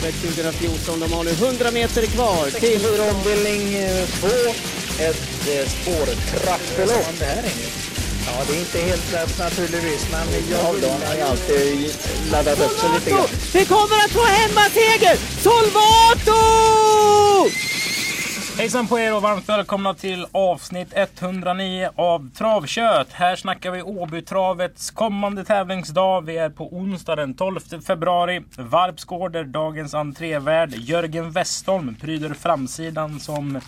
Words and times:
travet 0.00 0.14
2014. 0.14 1.00
De 1.00 1.12
har 1.12 1.24
nu 1.24 1.30
100 1.30 1.70
meter 1.70 2.06
kvar 2.06 2.50
till... 2.60 2.86
omdelning 3.14 3.86
2. 4.20 4.26
Ett 4.98 5.48
eh, 5.48 5.68
spårtrappelopp. 5.68 7.18
Det 7.18 7.24
här 7.24 7.42
är 7.42 7.80
Ja, 8.26 8.44
det 8.48 8.56
är 8.56 8.60
inte 8.60 8.78
helt 8.78 9.12
lätt 9.12 9.38
naturligtvis, 9.38 10.06
men 10.10 10.26
jag 10.50 10.72
vill... 10.72 10.90
har 10.90 11.14
ju 11.14 11.22
alltid 11.22 11.94
laddat 12.32 12.60
upp 12.60 12.78
sig 12.78 12.88
lite 12.94 13.10
grann. 13.10 13.28
Vi 13.54 13.64
kommer 13.64 13.96
att 14.04 14.10
få 14.10 14.24
hemmaseger! 14.24 15.16
Solvato! 15.42 16.40
Hejsan 18.60 18.86
på 18.86 18.98
er 18.98 19.16
och 19.16 19.22
varmt 19.22 19.48
välkomna 19.48 19.94
till 19.94 20.26
avsnitt 20.32 20.92
109 20.94 21.90
av 21.94 22.30
Travkött. 22.30 23.12
Här 23.12 23.36
snackar 23.36 23.70
vi 23.70 23.82
Åbytravets 23.82 24.90
kommande 24.90 25.44
tävlingsdag. 25.44 26.20
Vi 26.20 26.36
är 26.36 26.50
på 26.50 26.74
onsdag 26.74 27.16
den 27.16 27.34
12 27.34 27.60
februari. 27.86 28.42
Varpsgårder, 28.58 29.44
dagens 29.44 29.94
entrévärd. 29.94 30.74
Jörgen 30.74 31.30
Westholm 31.30 31.94
pryder 31.94 32.34
framsidan 32.34 33.20
som... 33.20 33.60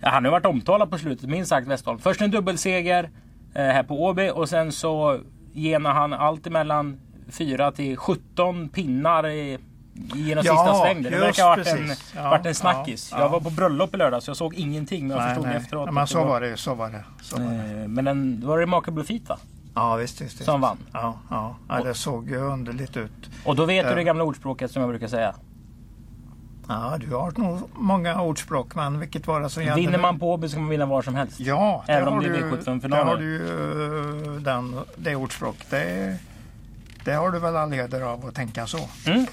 Ja, 0.00 0.08
han 0.08 0.24
har 0.24 0.32
varit 0.32 0.46
omtalad 0.46 0.90
på 0.90 0.98
slutet, 0.98 1.28
minst 1.28 1.48
sagt 1.48 1.68
Westholm. 1.68 1.98
Först 1.98 2.20
en 2.20 2.30
dubbelseger 2.30 3.10
eh, 3.54 3.62
här 3.62 3.82
på 3.82 4.04
Åby 4.04 4.30
och 4.30 4.48
sen 4.48 4.72
så 4.72 5.20
genar 5.52 5.92
han 5.92 6.12
allt 6.12 6.46
emellan 6.46 7.00
4 7.30 7.72
till 7.72 7.96
17 7.96 8.68
pinnar 8.68 9.28
i 9.28 9.58
genom 9.94 10.44
Ja, 10.44 10.52
sista 10.56 10.74
sväng. 10.82 11.02
Det 11.02 11.10
verkar 11.10 11.42
ha 11.42 11.50
varit 11.50 11.66
en. 11.66 11.90
Ja, 12.16 12.30
varit 12.30 12.46
en 12.46 12.54
snackis. 12.54 13.08
ja, 13.12 13.18
Jag 13.18 13.24
ja. 13.26 13.28
var 13.28 13.40
på 13.40 13.50
bröllop 13.50 13.94
i 13.94 13.96
lördags 13.96 14.24
så 14.24 14.30
jag 14.30 14.36
såg 14.36 14.54
ingenting. 14.54 15.08
Men 15.08 15.16
jag 15.16 15.26
förstod 15.34 15.52
efteråt. 15.54 15.92
Men 15.92 16.06
så 16.06 16.24
var 16.24 16.40
det, 16.40 16.56
så 16.56 16.74
var 16.74 16.90
det. 16.90 17.04
Så 17.22 17.36
var 17.36 17.44
det. 17.44 17.82
Eh, 17.82 17.88
Men 17.88 18.40
då 18.40 18.46
var 18.46 18.56
det 18.58 18.62
Remarkable 18.62 19.04
Feet 19.04 19.28
va? 19.28 19.38
Ja, 19.74 19.96
visst, 19.96 20.20
visst. 20.20 20.44
Som 20.44 20.60
vann. 20.60 20.76
Ja, 20.92 21.14
ja. 21.30 21.56
ja, 21.68 21.82
det 21.82 21.94
såg 21.94 22.28
ju 22.30 22.36
underligt 22.36 22.96
ut. 22.96 23.30
Och 23.44 23.56
då 23.56 23.64
vet 23.64 23.88
du 23.88 23.94
det 23.94 24.04
gamla 24.04 24.24
ordspråket 24.24 24.70
som 24.70 24.82
jag 24.82 24.88
brukar 24.90 25.08
säga. 25.08 25.34
Ja, 26.68 26.96
du 27.00 27.14
har 27.14 27.32
nog 27.36 27.60
många 27.74 28.20
ordspråk, 28.22 28.74
men 28.74 29.00
vilket 29.00 29.26
var 29.26 29.40
det 29.40 29.50
som 29.50 29.62
gällde? 29.64 29.80
Vinner 29.80 29.98
man 29.98 30.18
på 30.18 30.32
Åby 30.32 30.48
så 30.48 30.54
kan 30.54 30.62
man 30.62 30.70
vinna 30.70 30.86
var 30.86 31.02
som 31.02 31.14
helst. 31.14 31.40
Ja, 31.40 31.84
Även 31.88 32.08
om 32.08 32.20
det 32.20 32.26
är 32.26 32.30
du- 32.32 32.50
V75-finaler. 32.50 33.04
Där 33.04 33.04
har 33.04 33.16
du 33.16 33.24
ju 33.24 34.34
eh, 34.36 34.40
den, 34.42 34.80
det 34.96 35.16
ordspråk. 35.16 35.56
Det, 35.70 36.16
det 37.04 37.12
har 37.12 37.30
du 37.30 37.38
väl 37.38 37.56
all 37.56 37.72
heder 37.72 38.00
av 38.00 38.26
att 38.26 38.34
tänka 38.34 38.66
så. 38.66 38.78
Mm. 39.06 39.26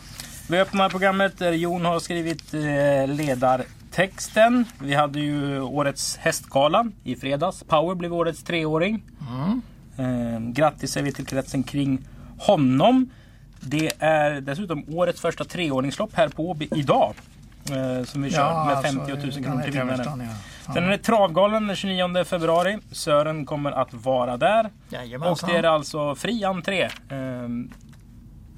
Vi 0.52 0.59
öppnar 0.59 0.89
programmet 0.89 1.38
där 1.38 1.52
Jon 1.52 1.85
har 1.85 1.99
skrivit 1.99 2.53
eh, 2.53 3.16
ledartexten. 3.16 4.66
Vi 4.80 4.93
hade 4.93 5.19
ju 5.19 5.61
årets 5.61 6.17
hästgala 6.17 6.85
i 7.03 7.16
fredags. 7.16 7.63
Power 7.63 7.95
blev 7.95 8.13
årets 8.13 8.43
treåring. 8.43 9.03
Mm. 9.30 9.61
Eh, 9.97 10.39
grattis 10.52 10.91
säger 10.91 11.05
vi 11.05 11.11
till 11.11 11.25
kretsen 11.25 11.63
kring 11.63 12.08
honom. 12.39 13.09
Det 13.59 13.91
är 13.99 14.41
dessutom 14.41 14.85
årets 14.88 15.21
första 15.21 15.43
treåringslopp 15.43 16.13
här 16.13 16.27
på 16.30 16.49
Åby 16.49 16.67
idag. 16.75 17.13
Eh, 17.69 18.05
som 18.05 18.21
vi 18.21 18.31
kör 18.31 18.65
med 18.65 18.83
50 18.83 19.11
000 19.11 19.25
alltså, 19.25 19.41
kronor 19.41 19.61
till 19.61 19.71
vinnaren. 19.71 19.99
Ja. 20.05 20.25
Ja. 20.67 20.73
Sen 20.73 20.83
är 20.83 20.89
det 20.89 20.97
Travgalan 20.97 21.67
den 21.67 21.75
29 21.75 22.23
februari. 22.23 22.77
Sören 22.91 23.45
kommer 23.45 23.71
att 23.71 23.93
vara 23.93 24.38
där. 24.38 24.65
Och 24.65 24.93
Jajamensan. 24.93 25.49
det 25.49 25.58
är 25.58 25.63
alltså 25.63 26.15
fri 26.15 26.43
entré. 26.43 26.83
Eh, 26.83 26.89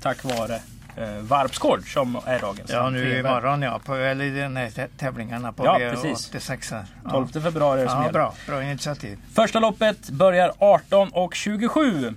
tack 0.02 0.24
vare 0.24 0.60
eh, 0.98 1.18
Varpsgård 1.22 1.94
som 1.94 2.20
är 2.26 2.40
dagens 2.40 2.70
Ja, 2.72 2.90
nu 2.90 2.98
entrévärd. 3.00 3.20
imorgon 3.44 3.62
ja. 3.62 3.80
På, 3.86 3.96
eller 3.96 4.26
i 4.26 4.30
den 4.30 4.58
här 4.58 4.70
tä- 4.70 4.88
tävlingarna 4.98 5.52
på 5.54 5.66
Ja, 5.66 5.78
V86. 5.80 6.72
här. 6.72 6.86
Ja. 7.04 7.10
12 7.10 7.28
februari 7.42 7.80
är 7.82 7.84
det 7.86 7.90
som 7.92 8.00
Ja, 8.00 8.06
gäller. 8.06 8.20
bra. 8.20 8.34
Bra 8.48 8.64
initiativ. 8.64 9.18
Första 9.34 9.60
loppet 9.60 10.10
börjar 10.10 10.54
18 10.60 11.10
och 11.14 11.36
27. 11.36 12.14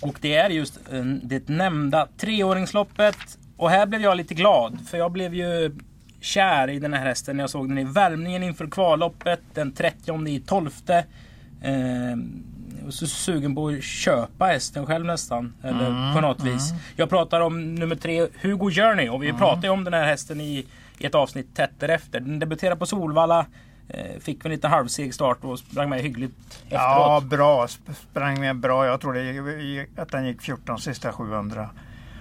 Och 0.00 0.16
det 0.20 0.34
är 0.34 0.50
just 0.50 0.78
eh, 0.92 1.02
det 1.04 1.48
nämnda 1.48 2.08
treåringsloppet. 2.16 3.16
Och 3.56 3.70
här 3.70 3.86
blev 3.86 4.02
jag 4.02 4.16
lite 4.16 4.34
glad. 4.34 4.78
För 4.90 4.98
jag 4.98 5.12
blev 5.12 5.34
ju 5.34 5.76
kär 6.20 6.70
i 6.70 6.78
den 6.78 6.94
här 6.94 7.06
hästen 7.06 7.36
när 7.36 7.42
jag 7.42 7.50
såg 7.50 7.68
den 7.68 7.78
i 7.78 7.84
värmningen 7.84 8.42
inför 8.42 8.66
kvalloppet 8.66 9.40
den 9.54 9.72
30 9.72 10.28
i 10.28 10.40
12. 10.40 10.70
Eh, 11.62 11.72
och 11.72 12.57
så 12.94 13.06
sugen 13.06 13.54
på 13.54 13.68
att 13.68 13.82
köpa 13.82 14.44
hästen 14.46 14.86
själv 14.86 15.04
nästan. 15.06 15.54
Eller 15.62 15.86
Mm, 15.86 16.14
på 16.14 16.20
något 16.20 16.42
vis. 16.42 16.72
Jag 16.96 17.08
pratar 17.10 17.40
om 17.40 17.74
nummer 17.74 17.96
tre, 17.96 18.26
Hugo 18.42 18.70
Journey. 18.70 19.08
Och 19.08 19.22
vi 19.22 19.28
Mm. 19.28 19.38
pratade 19.38 19.66
ju 19.66 19.72
om 19.72 19.84
den 19.84 19.94
här 19.94 20.04
hästen 20.04 20.40
i, 20.40 20.66
i 20.98 21.06
ett 21.06 21.14
avsnitt 21.14 21.54
tätt 21.56 21.70
därefter. 21.78 22.20
Den 22.20 22.38
debuterade 22.38 22.76
på 22.76 22.86
Solvalla. 22.86 23.46
Eh, 23.88 24.20
fick 24.20 24.44
väl 24.44 24.52
lite 24.52 24.68
halvseg 24.68 25.14
start 25.14 25.38
och 25.44 25.58
sprang 25.58 25.88
med 25.88 26.00
hyggligt 26.00 26.34
Ja, 26.68 27.16
efteråt. 27.18 27.30
bra. 27.38 27.66
Sp- 27.66 27.94
Sprang 28.10 28.40
med 28.40 28.56
bra. 28.56 28.86
Jag 28.86 29.00
tror 29.00 29.12
det 29.14 29.62
gick, 29.62 29.98
att 29.98 30.08
den 30.10 30.26
gick 30.26 30.42
14 30.42 30.78
sista 30.78 31.12
700. 31.12 31.70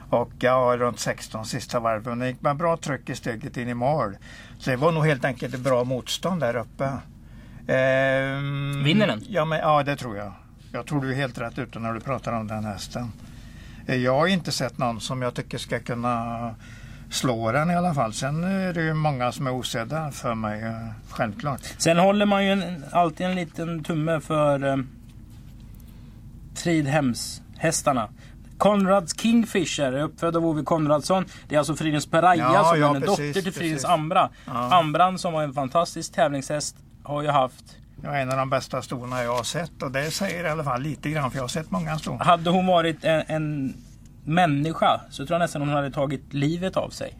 Och 0.09 0.31
ja, 0.39 0.75
runt 0.77 0.99
16 0.99 1.45
sista 1.45 1.79
varven. 1.79 2.19
Den 2.19 2.27
gick 2.27 2.41
med 2.41 2.55
bra 2.57 2.77
tryck 2.77 3.09
i 3.09 3.15
steget 3.15 3.57
in 3.57 3.69
i 3.69 3.73
mål. 3.73 4.17
Så 4.59 4.69
det 4.69 4.75
var 4.75 4.91
nog 4.91 5.05
helt 5.05 5.25
enkelt 5.25 5.53
ett 5.53 5.59
bra 5.61 5.83
motstånd 5.83 6.41
där 6.41 6.55
uppe. 6.55 6.91
Ehm, 7.67 8.83
Vinner 8.83 9.07
den? 9.07 9.23
Ja, 9.29 9.45
men, 9.45 9.59
ja, 9.59 9.83
det 9.83 9.95
tror 9.95 10.17
jag. 10.17 10.33
Jag 10.71 10.85
tror 10.85 11.01
du 11.01 11.11
är 11.11 11.15
helt 11.15 11.37
rätt 11.37 11.59
ute 11.59 11.79
när 11.79 11.93
du 11.93 11.99
pratar 11.99 12.33
om 12.33 12.47
den 12.47 12.65
hästen. 12.65 13.11
Eh, 13.87 13.95
Jag 13.95 14.15
har 14.19 14.27
inte 14.27 14.51
sett 14.51 14.77
någon 14.77 15.01
som 15.01 15.21
jag 15.21 15.33
tycker 15.33 15.57
ska 15.57 15.79
kunna 15.79 16.55
slå 17.09 17.51
den 17.51 17.71
i 17.71 17.75
alla 17.75 17.93
fall. 17.93 18.13
Sen 18.13 18.43
är 18.43 18.73
det 18.73 18.81
ju 18.83 18.93
många 18.93 19.31
som 19.31 19.47
är 19.47 19.51
osedda 19.53 20.11
för 20.11 20.35
mig, 20.35 20.61
eh, 20.63 20.73
självklart. 21.09 21.61
Sen 21.77 21.97
håller 21.97 22.25
man 22.25 22.45
ju 22.45 22.51
en, 22.51 22.83
alltid 22.91 23.25
en 23.27 23.35
liten 23.35 23.83
tumme 23.83 24.19
för 24.19 24.63
eh, 24.67 24.77
Fridhemshästarna. 26.55 28.09
Konrads 28.57 29.21
Kingfisher 29.21 29.93
är 29.93 30.01
uppfödd 30.01 30.35
av 30.37 30.45
Ove 30.45 30.63
Konradsson. 30.63 31.25
Det 31.47 31.55
är 31.55 31.59
alltså 31.59 31.75
Fridhems 31.75 32.05
Peraya 32.05 32.49
Ja, 32.53 32.63
som 32.63 32.79
ja, 32.79 32.91
är 32.91 32.95
en 32.95 33.01
dotter 33.01 33.33
till 33.33 33.43
precis. 33.43 33.85
Ambra. 33.85 34.29
Ja. 34.45 34.79
Ambran 34.79 35.17
som 35.17 35.33
var 35.33 35.43
en 35.43 35.53
fantastisk 35.53 36.13
tävlingshäst 36.13 36.75
har 37.03 37.21
ju 37.21 37.29
haft 37.29 37.77
Ja, 38.03 38.17
en 38.17 38.31
av 38.31 38.37
de 38.37 38.49
bästa 38.49 38.81
stona 38.81 39.23
jag 39.23 39.35
har 39.35 39.43
sett 39.43 39.83
och 39.83 39.91
det 39.91 40.11
säger 40.11 40.43
i 40.43 40.49
alla 40.49 40.63
fall 40.63 40.81
lite 40.81 41.09
grann 41.09 41.31
för 41.31 41.37
jag 41.37 41.43
har 41.43 41.47
sett 41.47 41.71
många 41.71 41.97
ston. 41.97 42.19
Hade 42.19 42.49
hon 42.49 42.65
varit 42.65 43.03
en, 43.03 43.23
en 43.27 43.73
människa 44.23 45.01
så 45.09 45.25
tror 45.25 45.35
jag 45.35 45.39
nästan 45.39 45.61
hon 45.61 45.69
hade 45.69 45.91
tagit 45.91 46.33
livet 46.33 46.77
av 46.77 46.89
sig. 46.89 47.13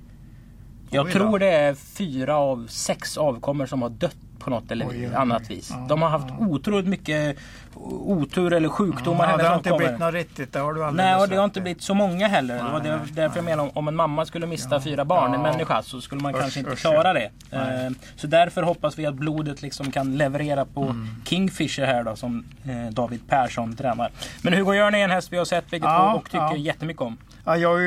Jag 0.89 1.11
tror 1.11 1.39
det 1.39 1.51
är 1.51 1.73
fyra 1.73 2.35
av 2.35 2.67
sex 2.67 3.17
avkommor 3.17 3.65
som 3.65 3.81
har 3.81 3.89
dött 3.89 4.17
på 4.39 4.49
något 4.49 4.71
eller 4.71 4.85
Oj, 4.85 4.91
oj, 4.97 5.07
oj. 5.07 5.15
annat 5.15 5.49
vis. 5.51 5.69
Ja, 5.71 5.85
De 5.89 6.01
har 6.01 6.09
haft 6.09 6.27
otroligt 6.39 6.87
mycket 6.87 7.37
otur 7.89 8.53
eller 8.53 8.69
sjukdomar. 8.69 9.29
Ja, 9.31 9.37
det 9.37 9.47
har 9.47 9.55
inte 9.55 9.73
blivit 9.77 9.99
något 9.99 10.13
riktigt, 10.13 10.53
det 10.53 10.59
har 10.59 10.73
du 10.73 10.83
alldeles 10.83 11.05
Nej, 11.11 11.21
och 11.23 11.29
det 11.29 11.35
har 11.35 11.45
inte 11.45 11.61
blivit 11.61 11.81
så 11.81 11.93
många 11.93 12.27
heller. 12.27 12.55
det 12.55 12.63
var 12.63 12.71
Nej, 12.71 12.81
det- 12.83 12.89
nej, 12.97 12.99
därför 13.13 13.37
jag 13.37 13.45
nej. 13.45 13.55
menar 13.55 13.77
om 13.77 13.87
en 13.87 13.95
mamma 13.95 14.25
skulle 14.25 14.47
mista 14.47 14.75
Ja. 14.75 14.81
fyra 14.81 15.05
barn, 15.05 15.33
en 15.33 15.43
Ja. 15.45 15.51
människa, 15.51 15.81
så 15.81 16.01
skulle 16.01 16.21
man 16.21 16.35
Usch, 16.35 16.41
kanske 16.41 16.59
inte 16.59 16.71
usch, 16.71 16.79
klara 16.81 17.07
ja. 17.07 17.13
det. 17.13 17.29
Nej. 17.51 17.85
Eh, 17.85 17.91
Så 18.15 18.27
därför 18.27 18.61
hoppas 18.63 18.99
vi 18.99 19.05
att 19.05 19.15
blodet 19.15 19.61
liksom 19.61 19.91
kan 19.91 20.17
leverera 20.17 20.65
på 20.65 20.83
Mm. 20.83 21.07
Kingfisher 21.25 21.85
här 21.85 22.03
då, 22.03 22.15
som 22.15 22.45
eh, 22.65 22.91
David 22.93 23.27
Persson 23.27 23.75
tränar. 23.75 24.11
Men 24.41 24.53
Hugo 24.53 24.73
Jörn 24.73 24.95
är 24.95 25.03
en 25.03 25.11
häst 25.11 25.33
vi 25.33 25.37
har 25.37 25.45
sett 25.45 25.69
bägge 25.69 25.85
Ja, 25.85 26.09
två 26.11 26.17
och 26.19 26.25
tycker 26.25 26.37
ja. 26.37 26.55
jättemycket 26.55 27.01
om. 27.01 27.17
Ja, 27.45 27.57
jag, 27.57 27.81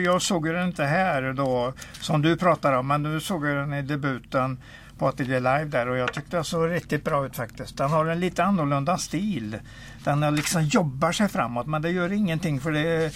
jag 0.00 0.22
såg 0.22 0.46
ju 0.46 0.52
den 0.52 0.66
inte 0.66 0.84
här 0.84 1.32
då, 1.32 1.72
som 2.00 2.22
du 2.22 2.36
pratar 2.36 2.72
om, 2.72 2.86
men 2.86 3.02
nu 3.02 3.20
såg 3.20 3.46
jag 3.46 3.56
den 3.56 3.72
i 3.72 3.82
debuten 3.82 4.58
på 5.00 5.08
Ateljé 5.08 5.38
Live 5.40 5.64
där 5.64 5.88
och 5.88 5.96
jag 5.96 6.12
tyckte 6.12 6.36
den 6.36 6.44
såg 6.44 6.70
riktigt 6.70 7.04
bra 7.04 7.26
ut 7.26 7.36
faktiskt. 7.36 7.76
Den 7.76 7.90
har 7.90 8.06
en 8.06 8.20
lite 8.20 8.44
annorlunda 8.44 8.98
stil. 8.98 9.56
Den 10.04 10.34
liksom 10.34 10.62
jobbar 10.64 11.12
sig 11.12 11.28
framåt, 11.28 11.66
men 11.66 11.82
det 11.82 11.90
gör 11.90 12.12
ingenting 12.12 12.60
för 12.60 12.72
det 12.72 13.14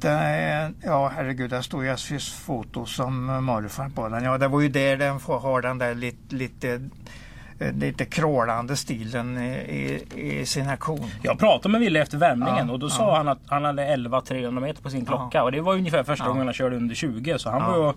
det 0.00 0.10
är, 0.10 0.72
ja 0.82 1.12
herregud, 1.16 1.50
där 1.50 1.62
står 1.62 1.84
ju 1.84 1.90
SVs 1.96 2.32
foto 2.32 2.86
som 2.86 3.26
morfar 3.44 3.88
på 3.88 4.08
den. 4.08 4.24
Ja, 4.24 4.38
det 4.38 4.48
var 4.48 4.60
ju 4.60 4.68
där 4.68 4.96
den 4.96 5.20
får, 5.20 5.38
har 5.40 5.62
den 5.62 5.78
där 5.78 5.94
lite, 5.94 6.34
lite, 6.34 6.88
eh, 7.58 7.72
lite 7.72 8.04
krålande 8.04 8.76
stilen 8.76 9.38
i, 9.38 10.04
i, 10.14 10.46
sin 10.46 10.68
aktion. 10.68 11.10
Jag 11.22 11.38
pratade 11.38 11.72
med 11.72 11.80
Wille 11.80 12.00
efter 12.02 12.18
värmningen 12.18 12.66
Ja, 12.66 12.72
och 12.72 12.78
då 12.78 12.86
ja. 12.86 12.90
sa 12.90 13.16
han 13.16 13.28
att 13.28 13.38
han 13.46 13.64
hade 13.64 13.86
11 13.86 14.20
300 14.20 14.60
meter 14.60 14.82
på 14.82 14.90
sin 14.90 15.06
klocka. 15.06 15.42
Och 15.42 15.52
det 15.52 15.60
var 15.60 15.74
ungefär 15.74 16.02
första 16.02 16.24
Ja. 16.24 16.28
gången 16.28 16.46
han 16.46 16.54
körde 16.54 16.76
under 16.76 16.94
20. 16.94 17.38
Så 17.38 17.50
han 17.50 17.60
Ja. 17.62 17.78
var 17.78 17.94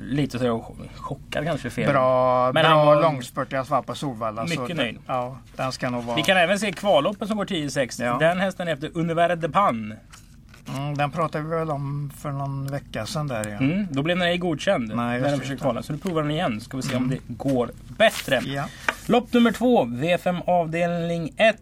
lite 0.00 0.38
så 0.38 0.74
chockad 0.96 1.44
kanske 1.44 1.70
fel. 1.70 1.92
Bra, 1.92 2.44
Men 2.52 2.62
bra 2.62 2.68
han 2.68 2.86
var- 2.86 3.02
långspurt 3.02 3.52
i 3.52 3.56
alla 3.56 3.64
fall 3.64 3.82
på 3.82 3.94
Solvalla. 3.94 4.44
Mycket 4.44 4.76
nöjd. 4.76 4.98
Ja, 5.06 5.38
den 5.56 5.72
ska 5.72 5.90
nog 5.90 6.04
vara... 6.04 6.16
Vi 6.16 6.22
kan 6.22 6.36
även 6.36 6.58
se 6.58 6.72
kvalloppen 6.72 7.28
som 7.28 7.36
går 7.36 7.44
10-6. 7.44 8.04
Ja. 8.04 8.18
Den 8.18 8.40
hästen 8.40 8.68
är 8.68 8.72
efter 8.72 8.90
Univers 8.94 9.40
de 9.40 9.48
Pan. 9.48 9.94
Mm, 10.76 10.94
den 10.96 11.10
pratade 11.10 11.44
vi 11.44 11.50
väl 11.50 11.70
om 11.70 12.12
för 12.16 12.30
någon 12.32 12.66
vecka 12.66 13.06
sedan 13.06 13.28
där 13.28 13.48
ja. 13.48 13.56
Mm, 13.56 13.86
då 13.90 14.02
blev 14.02 14.18
den 14.18 14.26
ej 14.28 14.38
godkänd 14.38 14.92
Nej, 14.94 15.20
när 15.20 15.30
den 15.30 15.40
försökte 15.40 15.62
kvala. 15.62 15.82
Så 15.82 15.92
nu 15.92 15.98
provar 15.98 16.22
den 16.22 16.30
igen. 16.30 16.60
Ska 16.60 16.76
vi 16.76 16.82
se 16.82 16.96
om 16.96 17.08
det 17.08 17.18
går 17.28 17.70
bättre. 17.98 18.40
Ja. 18.46 18.64
Lopp 19.06 19.32
nummer 19.32 19.52
två, 19.52 19.84
V5 19.84 20.42
avdelning 20.46 21.32
1. 21.36 21.56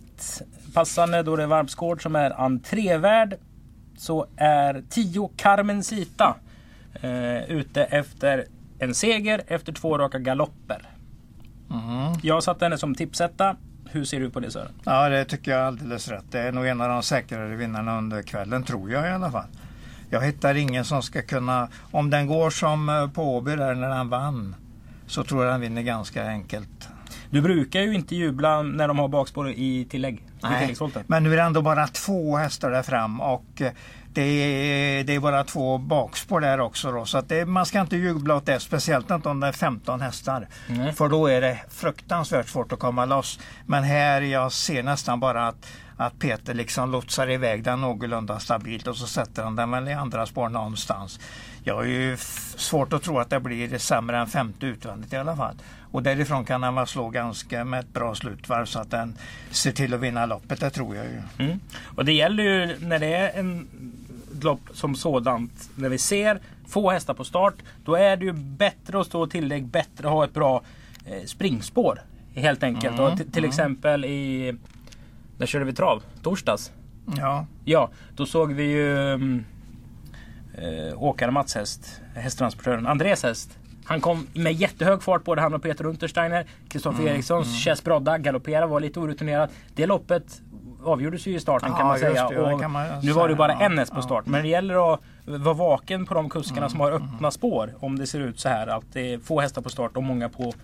Passande 0.74 1.22
då 1.22 1.36
det 1.36 1.42
är 1.42 1.46
Varpsgård 1.46 2.02
som 2.02 2.16
är 2.16 2.40
entrévärd. 2.40 3.34
Så 3.98 4.26
är 4.36 4.82
10 4.90 5.30
Carmen 5.36 5.82
Sita 5.82 6.34
eh, 7.00 7.50
ute 7.50 7.84
efter 7.84 8.44
en 8.78 8.94
seger 8.94 9.42
efter 9.46 9.72
två 9.72 9.98
raka 9.98 10.18
galopper. 10.18 10.88
Mm. 11.70 12.14
Jag 12.22 12.42
satte 12.42 12.64
henne 12.64 12.78
som 12.78 12.94
tipsetta. 12.94 13.56
Hur 13.90 14.04
ser 14.04 14.20
du 14.20 14.30
på 14.30 14.40
det 14.40 14.50
Sören? 14.50 14.72
ja, 14.84 15.08
det 15.08 15.24
tycker 15.24 15.50
jag 15.50 15.60
är 15.60 15.64
alldeles 15.64 16.08
rätt. 16.08 16.24
Det 16.30 16.40
är 16.40 16.52
nog 16.52 16.66
en 16.66 16.80
av 16.80 16.88
de 16.88 17.02
säkrare 17.02 17.56
vinnarna 17.56 17.98
under 17.98 18.22
kvällen, 18.22 18.62
tror 18.62 18.90
jag 18.90 19.06
i 19.06 19.10
alla 19.10 19.30
fall. 19.30 19.46
Jag 20.10 20.20
hittar 20.20 20.54
ingen 20.54 20.84
som 20.84 21.02
ska 21.02 21.22
kunna, 21.22 21.68
om 21.90 22.10
den 22.10 22.26
går 22.26 22.50
som 22.50 22.88
eh, 22.88 23.08
på 23.08 23.36
Åby 23.36 23.56
där 23.56 23.74
när 23.74 23.88
han 23.90 24.08
vann, 24.08 24.54
så 25.06 25.24
tror 25.24 25.44
jag 25.44 25.52
han 25.52 25.60
vinner 25.60 25.82
ganska 25.82 26.26
enkelt. 26.28 26.88
Du 27.30 27.42
brukar 27.42 27.80
ju 27.80 27.94
inte 27.94 28.16
jubla 28.16 28.62
när 28.62 28.88
de 28.88 28.98
har 28.98 29.08
bakspår 29.08 29.50
i 29.50 29.86
tillägg. 29.90 30.22
Nej, 30.50 31.04
men 31.06 31.22
nu 31.22 31.32
är 31.32 31.36
det 31.36 31.42
ändå 31.42 31.62
bara 31.62 31.86
två 31.86 32.36
hästar 32.36 32.70
där 32.70 32.82
fram 32.82 33.20
och 33.20 33.60
eh, 33.60 33.72
det 34.16 34.22
är, 34.22 35.04
det 35.04 35.14
är 35.14 35.20
bara 35.20 35.44
två 35.44 35.78
bakspår 35.78 36.40
där 36.40 36.60
också. 36.60 36.92
Då, 36.92 37.04
så 37.04 37.18
att 37.18 37.28
det, 37.28 37.46
man 37.46 37.66
ska 37.66 37.80
inte 37.80 37.96
jubla 37.96 38.36
åt 38.36 38.46
det, 38.46 38.60
speciellt 38.60 39.10
inte 39.10 39.28
om 39.28 39.40
det 39.40 39.46
är 39.46 39.52
15 39.52 40.00
hästar. 40.00 40.48
Nej. 40.66 40.92
För 40.92 41.08
då 41.08 41.26
är 41.26 41.40
det 41.40 41.58
fruktansvärt 41.70 42.48
svårt 42.48 42.72
att 42.72 42.78
komma 42.78 43.04
loss. 43.04 43.38
Men 43.66 43.84
här 43.84 44.22
jag 44.22 44.52
ser 44.52 44.82
nästan 44.82 45.20
bara 45.20 45.48
att, 45.48 45.66
att 45.96 46.18
Peter 46.18 46.54
liksom 46.54 46.90
lotsar 46.92 47.30
iväg 47.30 47.62
den 47.62 47.80
någorlunda 47.80 48.38
stabilt 48.38 48.86
och 48.86 48.96
så 48.96 49.06
sätter 49.06 49.42
han 49.42 49.56
den 49.56 49.70
väl 49.70 49.88
i 49.88 49.92
andra 49.92 50.26
spår 50.26 50.48
någonstans. 50.48 51.20
Jag 51.66 51.74
har 51.74 51.84
ju 51.84 52.16
svårt 52.56 52.92
att 52.92 53.02
tro 53.02 53.18
att 53.18 53.30
det 53.30 53.40
blir 53.40 53.78
sämre 53.78 54.18
än 54.18 54.26
femte 54.26 54.66
utvändigt 54.66 55.12
i 55.12 55.16
alla 55.16 55.36
fall. 55.36 55.54
Och 55.90 56.02
därifrån 56.02 56.44
kan 56.44 56.62
han 56.62 56.74
väl 56.74 56.86
slå 56.86 57.08
ganska 57.10 57.64
med 57.64 57.80
ett 57.80 57.92
bra 57.92 58.14
slutvarv 58.14 58.64
så 58.64 58.78
att 58.78 58.90
den 58.90 59.14
ser 59.50 59.72
till 59.72 59.94
att 59.94 60.00
vinna 60.00 60.26
loppet, 60.26 60.60
det 60.60 60.70
tror 60.70 60.96
jag 60.96 61.04
ju. 61.04 61.44
Mm. 61.44 61.60
Och 61.96 62.04
det 62.04 62.12
gäller 62.12 62.42
ju 62.44 62.76
när 62.86 62.98
det 62.98 63.06
är 63.16 63.38
en 63.40 63.68
lopp 64.40 64.60
som 64.72 64.94
sådant. 64.96 65.70
När 65.76 65.88
vi 65.88 65.98
ser 65.98 66.40
få 66.68 66.90
hästar 66.90 67.14
på 67.14 67.24
start. 67.24 67.54
Då 67.84 67.94
är 67.94 68.16
det 68.16 68.24
ju 68.24 68.32
bättre 68.32 69.00
att 69.00 69.06
stå 69.06 69.26
tillägg. 69.26 69.64
Bättre 69.66 70.06
att 70.08 70.12
ha 70.14 70.24
ett 70.24 70.34
bra 70.34 70.62
eh, 71.06 71.24
springspår. 71.26 72.00
Helt 72.34 72.62
enkelt. 72.62 73.00
och 73.00 73.18
t- 73.18 73.24
till 73.32 73.44
exempel 73.44 74.04
i... 74.04 74.54
När 75.38 75.46
körde 75.46 75.64
vi 75.64 75.72
trav? 75.72 76.02
Torsdags? 76.22 76.72
Ja, 77.18 77.46
Ja, 77.64 77.90
då 78.16 78.26
såg 78.26 78.52
vi 78.52 78.64
ju 78.64 79.12
mm, 79.12 79.44
eh, 80.56 81.02
åkare 81.02 81.30
Mats 81.30 81.54
häst, 81.54 82.00
hästtransportören 82.14 82.86
Andres 82.86 83.22
häst. 83.22 83.58
Han 83.84 84.00
kom 84.00 84.26
med 84.34 84.52
jättehög 84.52 85.02
fart 85.02 85.24
både 85.24 85.40
han 85.40 85.54
och 85.54 85.62
Peter 85.62 85.86
Untersteiner. 85.86 86.46
Kristoffer 86.68 87.00
Mm, 87.00 87.12
Erikssons 87.14 87.64
Chess 87.64 87.84
Brodda 87.84 88.18
galopperade, 88.18 88.66
var 88.66 88.80
lite 88.80 89.00
orutinerad. 89.00 89.50
Det 89.74 89.86
loppet 89.86 90.40
avgjordes 90.84 91.26
ju 91.26 91.34
i 91.36 91.40
starten 91.40 91.68
Ja, 91.72 91.76
kan 91.78 91.86
man 91.86 91.98
säga. 91.98 92.28
det, 92.28 92.34
ja, 92.34 92.52
och 92.52 92.70
man 92.70 92.86
nu 93.02 93.12
var 93.12 93.28
det 93.28 93.34
säga, 93.34 93.36
bara 93.36 93.52
ja, 93.52 93.60
en 93.60 93.78
häst 93.78 93.92
på 93.92 93.98
ja. 93.98 94.02
start. 94.02 94.26
Men 94.26 94.42
det 94.42 94.48
gäller 94.48 94.94
att 94.94 95.00
vara 95.24 95.54
vaken 95.54 96.06
på 96.06 96.14
de 96.14 96.28
kuskarna 96.30 96.58
Mm, 96.60 96.70
som 96.70 96.80
har 96.80 96.92
öppna 96.92 97.30
spår. 97.30 97.74
Om 97.80 97.98
det 97.98 98.06
ser 98.06 98.20
ut 98.20 98.40
så 98.40 98.48
här 98.48 98.66
att 98.66 98.84
det 98.92 99.12
är 99.12 99.18
få 99.18 99.40
hästar 99.40 99.62
på 99.62 99.68
start 99.70 99.96
och 99.96 100.02
många 100.02 100.28
på 100.28 100.54